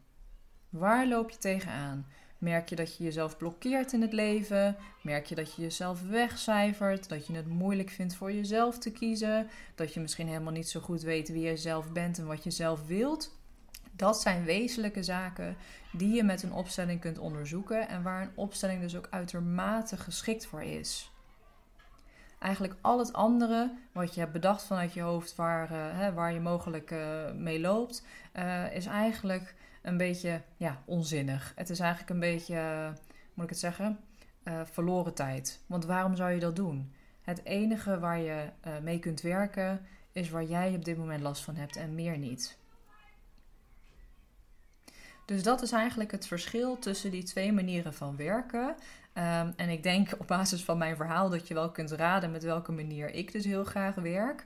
Waar 0.69 1.07
loop 1.07 1.29
je 1.29 1.37
tegenaan? 1.37 2.05
Merk 2.37 2.69
je 2.69 2.75
dat 2.75 2.97
je 2.97 3.03
jezelf 3.03 3.37
blokkeert 3.37 3.93
in 3.93 4.01
het 4.01 4.13
leven? 4.13 4.75
Merk 5.01 5.25
je 5.25 5.35
dat 5.35 5.55
je 5.55 5.61
jezelf 5.61 6.01
wegcijfert? 6.01 7.09
Dat 7.09 7.27
je 7.27 7.33
het 7.33 7.47
moeilijk 7.47 7.89
vindt 7.89 8.15
voor 8.15 8.31
jezelf 8.31 8.77
te 8.77 8.91
kiezen? 8.91 9.47
Dat 9.75 9.93
je 9.93 9.99
misschien 9.99 10.27
helemaal 10.27 10.53
niet 10.53 10.69
zo 10.69 10.79
goed 10.79 11.01
weet 11.01 11.29
wie 11.29 11.41
je 11.41 11.57
zelf 11.57 11.91
bent 11.91 12.17
en 12.17 12.25
wat 12.25 12.43
je 12.43 12.51
zelf 12.51 12.87
wilt? 12.87 13.37
Dat 13.91 14.21
zijn 14.21 14.43
wezenlijke 14.43 15.03
zaken 15.03 15.55
die 15.91 16.13
je 16.13 16.23
met 16.23 16.43
een 16.43 16.53
opstelling 16.53 16.99
kunt 16.99 17.17
onderzoeken 17.17 17.87
en 17.87 18.03
waar 18.03 18.21
een 18.21 18.31
opstelling 18.35 18.81
dus 18.81 18.95
ook 18.95 19.07
uitermate 19.09 19.97
geschikt 19.97 20.45
voor 20.45 20.63
is 20.63 21.12
eigenlijk 22.43 22.75
al 22.81 22.99
het 22.99 23.13
andere 23.13 23.73
wat 23.91 24.13
je 24.13 24.19
hebt 24.19 24.31
bedacht 24.31 24.63
vanuit 24.63 24.93
je 24.93 25.01
hoofd, 25.01 25.35
waar, 25.35 25.71
uh, 25.71 25.77
hè, 25.77 26.13
waar 26.13 26.33
je 26.33 26.39
mogelijk 26.39 26.91
uh, 26.91 27.31
mee 27.31 27.59
loopt, 27.59 28.05
uh, 28.33 28.75
is 28.75 28.85
eigenlijk 28.85 29.55
een 29.81 29.97
beetje 29.97 30.41
ja, 30.57 30.81
onzinnig. 30.85 31.53
Het 31.55 31.69
is 31.69 31.79
eigenlijk 31.79 32.09
een 32.09 32.19
beetje, 32.19 32.91
moet 33.33 33.43
ik 33.43 33.49
het 33.49 33.59
zeggen, 33.59 33.99
verloren 34.63 35.13
tijd. 35.13 35.59
Want 35.65 35.85
waarom 35.85 36.15
zou 36.15 36.31
je 36.31 36.39
dat 36.39 36.55
doen? 36.55 36.93
Het 37.21 37.45
enige 37.45 37.99
waar 37.99 38.19
je 38.19 38.49
mee 38.81 38.99
kunt 38.99 39.21
werken 39.21 39.85
is 40.11 40.29
waar 40.29 40.43
jij 40.43 40.75
op 40.75 40.85
dit 40.85 40.97
moment 40.97 41.21
last 41.21 41.43
van 41.43 41.55
hebt 41.55 41.75
en 41.75 41.95
meer 41.95 42.17
niet. 42.17 42.57
Dus 45.25 45.43
dat 45.43 45.61
is 45.61 45.71
eigenlijk 45.71 46.11
het 46.11 46.27
verschil 46.27 46.79
tussen 46.79 47.11
die 47.11 47.23
twee 47.23 47.53
manieren 47.53 47.93
van 47.93 48.15
werken. 48.15 48.75
Um, 49.17 49.53
en 49.55 49.69
ik 49.69 49.83
denk 49.83 50.09
op 50.17 50.27
basis 50.27 50.63
van 50.63 50.77
mijn 50.77 50.95
verhaal 50.95 51.29
dat 51.29 51.47
je 51.47 51.53
wel 51.53 51.71
kunt 51.71 51.91
raden 51.91 52.31
met 52.31 52.43
welke 52.43 52.71
manier 52.71 53.09
ik 53.09 53.31
dus 53.31 53.45
heel 53.45 53.63
graag 53.63 53.95
werk. 53.95 54.45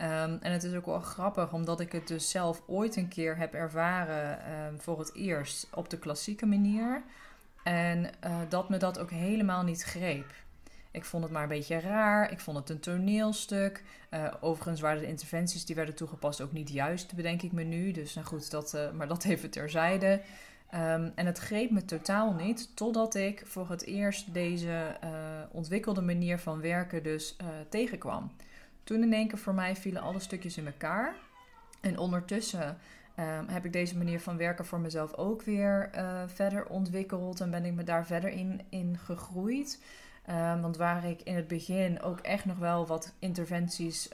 Um, 0.00 0.38
en 0.40 0.52
het 0.52 0.62
is 0.64 0.74
ook 0.74 0.86
wel 0.86 1.00
grappig, 1.00 1.52
omdat 1.52 1.80
ik 1.80 1.92
het 1.92 2.08
dus 2.08 2.30
zelf 2.30 2.62
ooit 2.66 2.96
een 2.96 3.08
keer 3.08 3.36
heb 3.36 3.54
ervaren 3.54 4.38
um, 4.66 4.80
voor 4.80 4.98
het 4.98 5.14
eerst 5.14 5.66
op 5.74 5.90
de 5.90 5.98
klassieke 5.98 6.46
manier. 6.46 7.02
En 7.62 8.10
uh, 8.24 8.36
dat 8.48 8.68
me 8.68 8.76
dat 8.76 8.98
ook 8.98 9.10
helemaal 9.10 9.62
niet 9.62 9.82
greep. 9.82 10.32
Ik 10.90 11.04
vond 11.04 11.22
het 11.22 11.32
maar 11.32 11.42
een 11.42 11.48
beetje 11.48 11.80
raar. 11.80 12.32
Ik 12.32 12.40
vond 12.40 12.56
het 12.56 12.68
een 12.68 12.80
toneelstuk. 12.80 13.82
Uh, 14.10 14.34
overigens 14.40 14.80
waren 14.80 15.00
de 15.00 15.06
interventies 15.06 15.64
die 15.64 15.76
werden 15.76 15.94
toegepast 15.94 16.40
ook 16.40 16.52
niet 16.52 16.70
juist, 16.70 17.14
bedenk 17.14 17.42
ik 17.42 17.52
me 17.52 17.62
nu. 17.62 17.92
Dus 17.92 18.14
nou 18.14 18.26
goed, 18.26 18.50
dat, 18.50 18.74
uh, 18.74 18.90
maar 18.90 19.08
dat 19.08 19.24
even 19.32 19.50
terzijde. 19.50 20.20
Um, 20.74 21.12
en 21.14 21.26
het 21.26 21.38
greep 21.38 21.70
me 21.70 21.84
totaal 21.84 22.32
niet 22.32 22.76
totdat 22.76 23.14
ik 23.14 23.42
voor 23.46 23.70
het 23.70 23.84
eerst 23.84 24.34
deze 24.34 24.96
uh, 25.04 25.10
ontwikkelde 25.50 26.00
manier 26.00 26.38
van 26.38 26.60
werken 26.60 27.02
dus 27.02 27.36
uh, 27.42 27.48
tegenkwam. 27.68 28.32
Toen 28.84 29.02
in 29.02 29.12
één 29.12 29.28
keer 29.28 29.38
voor 29.38 29.54
mij 29.54 29.76
vielen 29.76 30.02
alle 30.02 30.18
stukjes 30.18 30.56
in 30.56 30.66
elkaar. 30.66 31.14
En 31.80 31.98
ondertussen 31.98 32.78
um, 33.18 33.48
heb 33.48 33.64
ik 33.64 33.72
deze 33.72 33.96
manier 33.96 34.20
van 34.20 34.36
werken 34.36 34.66
voor 34.66 34.80
mezelf 34.80 35.14
ook 35.14 35.42
weer 35.42 35.90
uh, 35.94 36.22
verder 36.26 36.66
ontwikkeld 36.66 37.40
en 37.40 37.50
ben 37.50 37.64
ik 37.64 37.74
me 37.74 37.84
daar 37.84 38.06
verder 38.06 38.30
in, 38.68 38.98
gegroeid. 39.04 39.82
Um, 40.30 40.60
want 40.60 40.76
waar 40.76 41.04
ik 41.04 41.22
in 41.22 41.36
het 41.36 41.48
begin 41.48 42.02
ook 42.02 42.18
echt 42.18 42.44
nog 42.44 42.58
wel 42.58 42.86
wat 42.86 43.14
interventies 43.18 44.08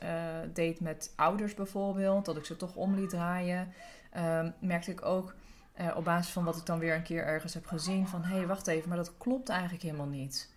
deed 0.52 0.80
met 0.80 1.12
ouders 1.16 1.54
bijvoorbeeld, 1.54 2.24
dat 2.24 2.36
ik 2.36 2.44
ze 2.44 2.56
toch 2.56 2.74
om 2.74 2.94
liet 2.94 3.10
draaien, 3.10 3.72
merkte 4.58 4.90
ik 4.90 5.04
ook 5.04 5.34
uh, 5.80 5.96
op 5.96 6.04
basis 6.04 6.32
van 6.32 6.44
wat 6.44 6.56
ik 6.56 6.66
dan 6.66 6.78
weer 6.78 6.94
een 6.94 7.02
keer 7.02 7.24
ergens 7.24 7.54
heb 7.54 7.66
gezien. 7.66 8.08
Van 8.08 8.24
hé, 8.24 8.36
hey, 8.36 8.46
wacht 8.46 8.66
even, 8.66 8.88
maar 8.88 8.98
dat 8.98 9.16
klopt 9.18 9.48
eigenlijk 9.48 9.82
helemaal 9.82 10.06
niet. 10.06 10.52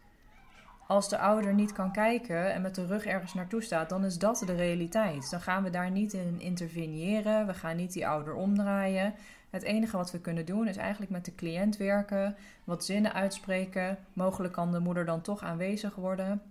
Als 0.87 1.09
de 1.09 1.17
ouder 1.17 1.53
niet 1.53 1.71
kan 1.71 1.91
kijken 1.91 2.53
en 2.53 2.61
met 2.61 2.75
de 2.75 2.85
rug 2.85 3.05
ergens 3.05 3.33
naartoe 3.33 3.61
staat, 3.61 3.89
dan 3.89 4.05
is 4.05 4.17
dat 4.17 4.43
de 4.45 4.55
realiteit. 4.55 5.29
Dan 5.29 5.41
gaan 5.41 5.63
we 5.63 5.69
daar 5.69 5.91
niet 5.91 6.13
in 6.13 6.39
interveneren. 6.39 7.47
We 7.47 7.53
gaan 7.53 7.75
niet 7.75 7.93
die 7.93 8.07
ouder 8.07 8.33
omdraaien. 8.33 9.13
Het 9.49 9.63
enige 9.63 9.97
wat 9.97 10.11
we 10.11 10.19
kunnen 10.19 10.45
doen 10.45 10.67
is 10.67 10.77
eigenlijk 10.77 11.11
met 11.11 11.25
de 11.25 11.35
cliënt 11.35 11.77
werken, 11.77 12.35
wat 12.63 12.85
zinnen 12.85 13.13
uitspreken. 13.13 13.97
Mogelijk 14.13 14.53
kan 14.53 14.71
de 14.71 14.79
moeder 14.79 15.05
dan 15.05 15.21
toch 15.21 15.43
aanwezig 15.43 15.95
worden, 15.95 16.41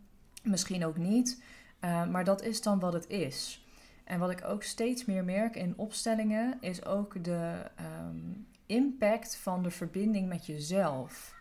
misschien 0.43 0.85
ook 0.85 0.97
niet. 0.97 1.43
Uh, 1.81 2.07
maar 2.07 2.25
dat 2.25 2.43
is 2.43 2.63
dan 2.63 2.79
wat 2.79 2.93
het 2.93 3.09
is. 3.09 3.65
En 4.05 4.19
wat 4.19 4.31
ik 4.31 4.45
ook 4.45 4.63
steeds 4.63 5.05
meer 5.05 5.25
merk 5.25 5.57
in 5.57 5.75
opstellingen 5.77 6.57
is 6.61 6.85
ook 6.85 7.25
de 7.25 7.53
um, 7.81 8.47
impact 8.67 9.37
van 9.37 9.63
de 9.63 9.71
verbinding 9.71 10.29
met 10.29 10.47
jezelf. 10.47 11.35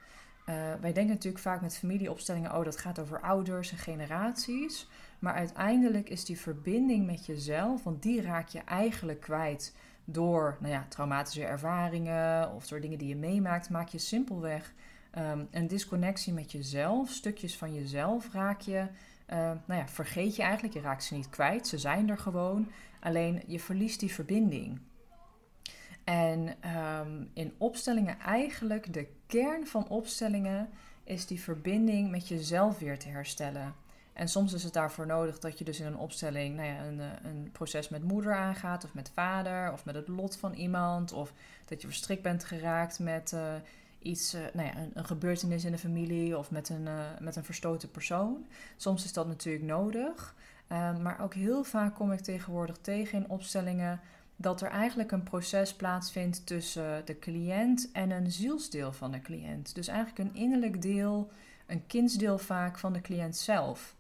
wij 0.82 0.94
denken 0.94 1.08
natuurlijk 1.08 1.44
vaak 1.44 1.62
met 1.62 1.78
familieopstellingen, 1.78 2.56
oh 2.58 2.64
dat 2.64 2.78
gaat 2.78 3.00
over 3.00 3.20
ouders 3.20 3.72
en 3.72 3.78
generaties. 3.78 4.88
Maar 5.20 5.34
uiteindelijk 5.34 6.10
is 6.10 6.26
die 6.26 6.40
verbinding 6.40 7.06
met 7.06 7.26
jezelf, 7.26 7.84
want 7.84 8.02
die 8.04 8.22
raak 8.22 8.48
je 8.48 8.60
eigenlijk 8.60 9.20
kwijt 9.20 9.76
door 10.06 10.58
nou 10.60 10.74
ja, 10.74 10.86
traumatische 10.90 11.46
ervaringen 11.46 12.54
of 12.54 12.68
door 12.68 12.82
dingen 12.82 12.98
die 12.98 13.08
je 13.08 13.16
meemaakt, 13.16 13.70
maak 13.70 13.88
je 13.88 13.98
simpelweg 13.98 14.74
um, 15.18 15.48
een 15.52 15.68
disconnectie 15.68 16.34
met 16.34 16.52
jezelf. 16.52 17.10
Stukjes 17.10 17.58
van 17.58 17.74
jezelf 17.74 18.34
raak 18.34 18.62
je, 18.62 18.88
uh, 19.30 19.38
nou 19.66 19.80
ja, 19.80 19.88
vergeet 19.88 20.36
je 20.36 20.44
eigenlijk. 20.44 20.74
Je 20.74 20.82
raakt 20.82 21.04
ze 21.04 21.14
niet 21.14 21.30
kwijt, 21.30 21.68
ze 21.68 21.78
zijn 21.78 22.10
er 22.10 22.18
gewoon. 22.18 22.72
Alleen 23.00 23.44
je 23.48 23.60
verliest 23.60 24.00
die 24.00 24.14
verbinding. 24.14 24.80
En 26.06 26.56
um, 26.78 27.30
in 27.34 27.54
opstellingen 27.58 28.20
eigenlijk, 28.20 28.94
de 28.94 29.08
kern 29.28 29.68
van 29.68 29.88
opstellingen 29.88 30.70
is 31.04 31.26
die 31.26 31.42
verbinding 31.42 32.12
met 32.12 32.28
jezelf 32.28 32.80
weer 32.80 33.00
te 33.00 33.08
herstellen. 33.08 33.76
En 34.14 34.28
soms 34.28 34.54
is 34.54 34.64
het 34.64 34.74
daarvoor 34.74 35.06
nodig 35.06 35.40
dat 35.40 35.58
je 35.58 35.66
dus 35.66 35.80
in 35.80 35.86
een 35.86 35.98
opstelling 35.98 36.56
nou 36.56 36.68
ja, 36.68 36.84
een, 36.84 37.00
eh, 37.00 37.08
een 37.24 37.50
proces 37.52 37.90
met 37.90 38.04
moeder 38.04 38.36
aangaat, 38.36 38.84
of 38.84 38.94
met 38.94 39.12
vader, 39.14 39.72
of 39.72 39.86
met 39.86 39.96
het 39.96 40.08
lot 40.08 40.38
van 40.38 40.54
iemand, 40.54 41.14
of 41.14 41.34
dat 41.66 41.82
je 41.82 41.88
verstrikt 41.88 42.22
bent 42.22 42.44
geraakt 42.44 43.00
met 43.00 43.32
uh, 43.32 43.54
iets, 44.00 44.36
uh, 44.36 44.42
nou 44.54 44.68
ja, 44.68 44.78
een, 44.78 44.92
een, 44.94 45.06
gebeurtenis 45.06 45.66
in 45.66 45.72
de 45.72 45.78
familie 45.78 46.38
of 46.38 46.52
met 46.52 46.70
een, 46.70 46.88
met 47.20 47.36
een 47.36 47.44
verstoten 47.44 47.92
persoon. 47.92 48.46
Soms 48.78 49.04
is 49.04 49.14
dat 49.14 49.28
natuurlijk 49.28 49.66
nodig. 49.66 50.36
Ehm, 50.68 51.02
maar 51.02 51.22
ook 51.22 51.34
heel 51.34 51.64
vaak 51.64 51.96
kom 51.96 52.12
ik 52.12 52.20
tegenwoordig 52.20 52.78
tegen 52.82 53.18
in 53.18 53.30
opstellingen 53.30 54.00
dat 54.36 54.62
er 54.62 54.70
eigenlijk 54.70 55.12
een 55.12 55.24
proces 55.24 55.74
plaatsvindt 55.74 56.46
tussen 56.46 57.06
de 57.06 57.20
cliënt 57.20 57.90
en 57.92 58.12
een 58.12 58.32
zielsdeel 58.32 58.94
van 58.94 59.12
de 59.12 59.22
cliënt. 59.22 59.76
Dus 59.76 59.88
eigenlijk 59.88 60.20
een 60.20 60.42
innerlijk 60.42 60.82
deel, 60.82 61.32
een 61.66 61.88
kindsdeel 61.88 62.38
vaak 62.38 62.78
van 62.78 62.94
de 62.94 63.02
cliënt 63.02 63.36
zelf. 63.36 63.96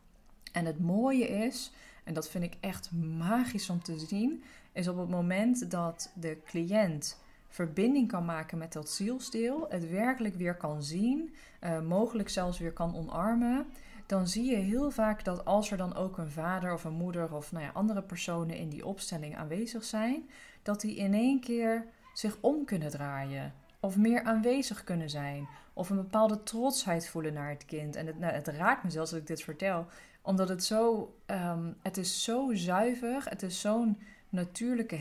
En 0.51 0.65
het 0.65 0.79
mooie 0.79 1.27
is, 1.27 1.71
en 2.03 2.13
dat 2.13 2.29
vind 2.29 2.43
ik 2.43 2.57
echt 2.59 2.91
magisch 3.17 3.69
om 3.69 3.81
te 3.81 3.99
zien, 3.99 4.43
is 4.71 4.87
op 4.87 4.97
het 4.97 5.09
moment 5.09 5.71
dat 5.71 6.11
de 6.13 6.37
cliënt 6.45 7.17
verbinding 7.47 8.07
kan 8.07 8.25
maken 8.25 8.57
met 8.57 8.73
dat 8.73 8.89
zielsdeel, 8.89 9.65
het 9.69 9.89
werkelijk 9.89 10.35
weer 10.35 10.55
kan 10.55 10.83
zien, 10.83 11.35
uh, 11.63 11.81
mogelijk 11.81 12.29
zelfs 12.29 12.59
weer 12.59 12.73
kan 12.73 12.95
omarmen, 12.95 13.65
dan 14.05 14.27
zie 14.27 14.45
je 14.45 14.55
heel 14.55 14.91
vaak 14.91 15.23
dat 15.23 15.45
als 15.45 15.71
er 15.71 15.77
dan 15.77 15.95
ook 15.95 16.17
een 16.17 16.31
vader 16.31 16.73
of 16.73 16.83
een 16.83 16.93
moeder 16.93 17.33
of 17.33 17.51
nou 17.51 17.63
ja, 17.63 17.71
andere 17.73 18.01
personen 18.01 18.57
in 18.57 18.69
die 18.69 18.85
opstelling 18.85 19.37
aanwezig 19.37 19.83
zijn, 19.83 20.29
dat 20.63 20.81
die 20.81 20.95
in 20.95 21.13
één 21.13 21.39
keer 21.39 21.85
zich 22.13 22.37
om 22.39 22.65
kunnen 22.65 22.89
draaien. 22.89 23.53
Of 23.79 23.97
meer 23.97 24.23
aanwezig 24.23 24.83
kunnen 24.83 25.09
zijn. 25.09 25.47
Of 25.73 25.89
een 25.89 25.95
bepaalde 25.95 26.43
trotsheid 26.43 27.07
voelen 27.07 27.33
naar 27.33 27.49
het 27.49 27.65
kind. 27.65 27.95
En 27.95 28.05
het, 28.05 28.19
nou, 28.19 28.33
het 28.33 28.47
raakt 28.47 28.83
me 28.83 28.89
zelfs 28.89 29.11
als 29.11 29.19
ik 29.19 29.27
dit 29.27 29.41
vertel 29.41 29.85
omdat 30.25 30.49
het 30.49 30.63
zo, 30.63 31.13
um, 31.25 31.75
het 31.81 31.97
is 31.97 32.23
zo 32.23 32.53
zuiver, 32.53 33.25
het 33.29 33.43
is 33.43 33.61
zo'n 33.61 33.97
natuurlijke 34.29 34.95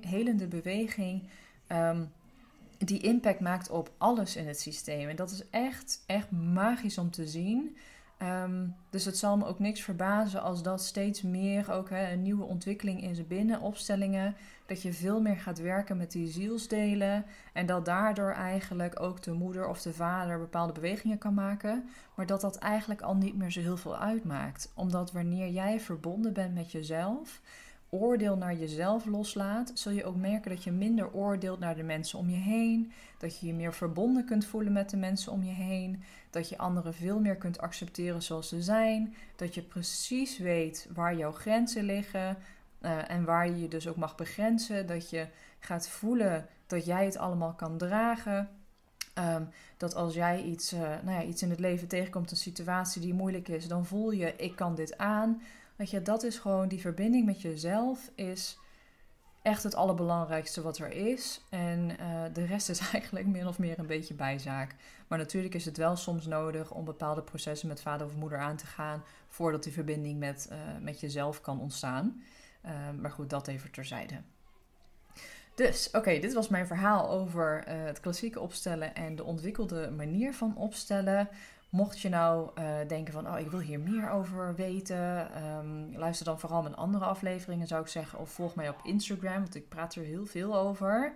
helende 0.00 0.46
beweging. 0.46 1.28
Um, 1.72 2.12
die 2.78 3.00
impact 3.00 3.40
maakt 3.40 3.70
op 3.70 3.90
alles 3.96 4.36
in 4.36 4.46
het 4.46 4.60
systeem. 4.60 5.08
En 5.08 5.16
dat 5.16 5.30
is 5.30 5.42
echt, 5.50 6.02
echt 6.06 6.30
magisch 6.30 6.98
om 6.98 7.10
te 7.10 7.26
zien. 7.26 7.76
Um, 8.22 8.74
dus 8.90 9.04
het 9.04 9.18
zal 9.18 9.36
me 9.36 9.46
ook 9.46 9.58
niks 9.58 9.80
verbazen 9.80 10.42
als 10.42 10.62
dat 10.62 10.82
steeds 10.82 11.22
meer 11.22 11.72
ook 11.72 11.90
hè, 11.90 12.12
een 12.12 12.22
nieuwe 12.22 12.44
ontwikkeling 12.44 13.02
in 13.02 13.14
zijn 13.14 13.26
binnenopstellingen. 13.26 14.36
Dat 14.66 14.82
je 14.82 14.92
veel 14.92 15.20
meer 15.20 15.36
gaat 15.36 15.58
werken 15.58 15.96
met 15.96 16.12
die 16.12 16.28
zielsdelen. 16.28 17.24
En 17.52 17.66
dat 17.66 17.84
daardoor 17.84 18.32
eigenlijk 18.32 19.00
ook 19.00 19.22
de 19.22 19.32
moeder 19.32 19.68
of 19.68 19.82
de 19.82 19.92
vader 19.92 20.38
bepaalde 20.38 20.72
bewegingen 20.72 21.18
kan 21.18 21.34
maken. 21.34 21.88
Maar 22.14 22.26
dat 22.26 22.40
dat 22.40 22.56
eigenlijk 22.56 23.00
al 23.00 23.16
niet 23.16 23.36
meer 23.36 23.50
zo 23.50 23.60
heel 23.60 23.76
veel 23.76 23.98
uitmaakt. 23.98 24.72
Omdat 24.74 25.12
wanneer 25.12 25.48
jij 25.48 25.80
verbonden 25.80 26.32
bent 26.32 26.54
met 26.54 26.72
jezelf, 26.72 27.40
oordeel 27.90 28.36
naar 28.36 28.54
jezelf 28.54 29.04
loslaat, 29.04 29.70
zul 29.74 29.92
je 29.92 30.04
ook 30.04 30.16
merken 30.16 30.50
dat 30.50 30.64
je 30.64 30.72
minder 30.72 31.12
oordeelt 31.12 31.58
naar 31.58 31.76
de 31.76 31.82
mensen 31.82 32.18
om 32.18 32.30
je 32.30 32.36
heen. 32.36 32.92
Dat 33.18 33.38
je 33.38 33.46
je 33.46 33.54
meer 33.54 33.74
verbonden 33.74 34.24
kunt 34.24 34.44
voelen 34.44 34.72
met 34.72 34.90
de 34.90 34.96
mensen 34.96 35.32
om 35.32 35.42
je 35.42 35.52
heen. 35.52 36.02
Dat 36.30 36.48
je 36.48 36.58
anderen 36.58 36.94
veel 36.94 37.20
meer 37.20 37.36
kunt 37.36 37.58
accepteren 37.58 38.22
zoals 38.22 38.48
ze 38.48 38.62
zijn. 38.62 39.14
Dat 39.36 39.54
je 39.54 39.62
precies 39.62 40.38
weet 40.38 40.88
waar 40.94 41.16
jouw 41.16 41.32
grenzen 41.32 41.84
liggen. 41.84 42.36
Uh, 42.82 43.10
en 43.10 43.24
waar 43.24 43.48
je 43.48 43.60
je 43.60 43.68
dus 43.68 43.88
ook 43.88 43.96
mag 43.96 44.14
begrenzen. 44.14 44.86
Dat 44.86 45.10
je 45.10 45.26
gaat 45.58 45.88
voelen 45.88 46.46
dat 46.66 46.84
jij 46.84 47.04
het 47.04 47.16
allemaal 47.16 47.52
kan 47.52 47.78
dragen. 47.78 48.48
Um, 49.18 49.48
dat 49.76 49.94
als 49.94 50.14
jij 50.14 50.42
iets, 50.42 50.72
uh, 50.72 50.80
nou 50.80 51.10
ja, 51.10 51.22
iets 51.22 51.42
in 51.42 51.50
het 51.50 51.60
leven 51.60 51.88
tegenkomt, 51.88 52.30
een 52.30 52.36
situatie 52.36 53.00
die 53.00 53.14
moeilijk 53.14 53.48
is, 53.48 53.68
dan 53.68 53.86
voel 53.86 54.10
je: 54.10 54.34
ik 54.36 54.56
kan 54.56 54.74
dit 54.74 54.98
aan. 54.98 55.42
Weet 55.78 55.90
je, 55.90 56.02
dat 56.02 56.22
is 56.22 56.38
gewoon 56.38 56.68
die 56.68 56.80
verbinding 56.80 57.26
met 57.26 57.40
jezelf 57.40 58.10
is 58.14 58.58
echt 59.42 59.62
het 59.62 59.74
allerbelangrijkste 59.74 60.62
wat 60.62 60.78
er 60.78 60.92
is. 60.92 61.44
En 61.48 61.90
uh, 62.00 62.22
de 62.32 62.44
rest 62.44 62.68
is 62.68 62.78
eigenlijk 62.92 63.26
min 63.26 63.46
of 63.46 63.58
meer 63.58 63.78
een 63.78 63.86
beetje 63.86 64.14
bijzaak. 64.14 64.74
Maar 65.08 65.18
natuurlijk 65.18 65.54
is 65.54 65.64
het 65.64 65.76
wel 65.76 65.96
soms 65.96 66.26
nodig 66.26 66.70
om 66.70 66.84
bepaalde 66.84 67.22
processen 67.22 67.68
met 67.68 67.80
vader 67.80 68.06
of 68.06 68.16
moeder 68.16 68.38
aan 68.38 68.56
te 68.56 68.66
gaan 68.66 69.04
voordat 69.28 69.62
die 69.62 69.72
verbinding 69.72 70.18
met, 70.18 70.48
uh, 70.52 70.58
met 70.80 71.00
jezelf 71.00 71.40
kan 71.40 71.60
ontstaan. 71.60 72.22
Uh, 72.64 72.72
maar 73.00 73.10
goed, 73.10 73.30
dat 73.30 73.46
even 73.46 73.70
terzijde. 73.70 74.20
Dus, 75.54 75.90
oké, 75.92 76.18
dit 76.18 76.32
was 76.34 76.48
mijn 76.48 76.66
verhaal 76.66 77.10
over 77.10 77.62
het 77.66 78.00
klassieke 78.00 78.40
opstellen 78.40 78.94
en 78.94 79.16
de 79.16 79.24
ontwikkelde 79.24 79.90
manier 79.90 80.34
van 80.34 80.56
opstellen. 80.56 81.28
Mocht 81.68 82.00
je 82.00 82.08
nou 82.08 82.50
uh, 82.58 82.64
denken 82.88 83.12
van, 83.12 83.28
oh, 83.28 83.38
ik 83.38 83.50
wil 83.50 83.60
hier 83.60 83.80
meer 83.80 84.10
over 84.10 84.54
weten, 84.54 85.28
um, 85.44 85.96
luister 85.96 86.26
dan 86.26 86.40
vooral 86.40 86.62
mijn 86.62 86.76
andere 86.76 87.04
afleveringen, 87.04 87.66
zou 87.66 87.82
ik 87.82 87.88
zeggen. 87.88 88.18
Of 88.18 88.30
volg 88.30 88.54
mij 88.54 88.68
op 88.68 88.80
Instagram, 88.82 89.40
want 89.40 89.54
ik 89.54 89.68
praat 89.68 89.94
er 89.94 90.04
heel 90.04 90.26
veel 90.26 90.56
over. 90.56 91.12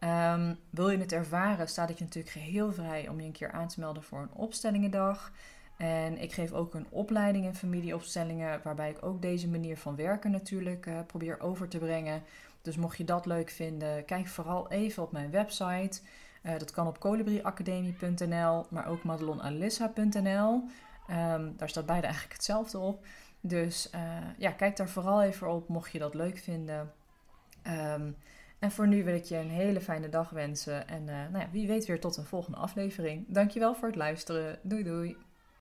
Um, 0.00 0.58
wil 0.70 0.90
je 0.90 0.98
het 0.98 1.12
ervaren, 1.12 1.68
staat 1.68 1.90
ik 1.90 1.98
je 1.98 2.04
natuurlijk 2.04 2.34
geheel 2.34 2.72
vrij 2.72 3.08
om 3.08 3.20
je 3.20 3.26
een 3.26 3.32
keer 3.32 3.52
aan 3.52 3.68
te 3.68 3.80
melden 3.80 4.02
voor 4.02 4.20
een 4.20 4.32
opstellingendag. 4.32 5.32
En 5.76 6.22
ik 6.22 6.32
geef 6.32 6.52
ook 6.52 6.74
een 6.74 6.86
opleiding 6.90 7.44
in 7.44 7.54
familieopstellingen, 7.54 8.60
waarbij 8.62 8.90
ik 8.90 9.04
ook 9.04 9.22
deze 9.22 9.48
manier 9.48 9.76
van 9.76 9.96
werken 9.96 10.30
natuurlijk 10.30 10.86
uh, 10.86 10.98
probeer 11.06 11.40
over 11.40 11.68
te 11.68 11.78
brengen. 11.78 12.22
Dus 12.62 12.76
mocht 12.76 12.96
je 12.96 13.04
dat 13.04 13.26
leuk 13.26 13.50
vinden, 13.50 14.04
kijk 14.04 14.26
vooral 14.26 14.70
even 14.70 15.02
op 15.02 15.12
mijn 15.12 15.30
website. 15.30 16.00
Uh, 16.42 16.58
dat 16.58 16.70
kan 16.70 16.86
op 16.86 16.98
colibriacademie.nl, 16.98 18.66
maar 18.70 18.86
ook 18.86 19.02
madelonalissa.nl. 19.02 20.62
Ehm, 21.08 21.50
daar 21.56 21.68
staat 21.68 21.86
beide 21.86 22.06
eigenlijk 22.06 22.34
hetzelfde 22.34 22.78
op. 22.78 23.06
Dus 23.40 23.90
uh, 23.94 24.00
ja, 24.38 24.50
kijk 24.50 24.76
daar 24.76 24.88
vooral 24.88 25.22
even 25.22 25.52
op, 25.52 25.68
mocht 25.68 25.92
je 25.92 25.98
dat 25.98 26.14
leuk 26.14 26.38
vinden. 26.38 26.92
Um, 27.66 28.16
en 28.58 28.70
voor 28.70 28.88
nu 28.88 29.04
wil 29.04 29.14
ik 29.14 29.24
je 29.24 29.36
een 29.36 29.50
hele 29.50 29.80
fijne 29.80 30.08
dag 30.08 30.30
wensen. 30.30 30.88
En 30.88 31.02
uh, 31.02 31.08
nou 31.08 31.38
ja, 31.38 31.48
wie 31.50 31.66
weet 31.66 31.86
weer 31.86 32.00
tot 32.00 32.16
een 32.16 32.24
volgende 32.24 32.58
aflevering. 32.58 33.24
Dankjewel 33.28 33.74
voor 33.74 33.88
het 33.88 33.96
luisteren. 33.96 34.58
Doei 34.62 34.82
doei. 34.82 35.16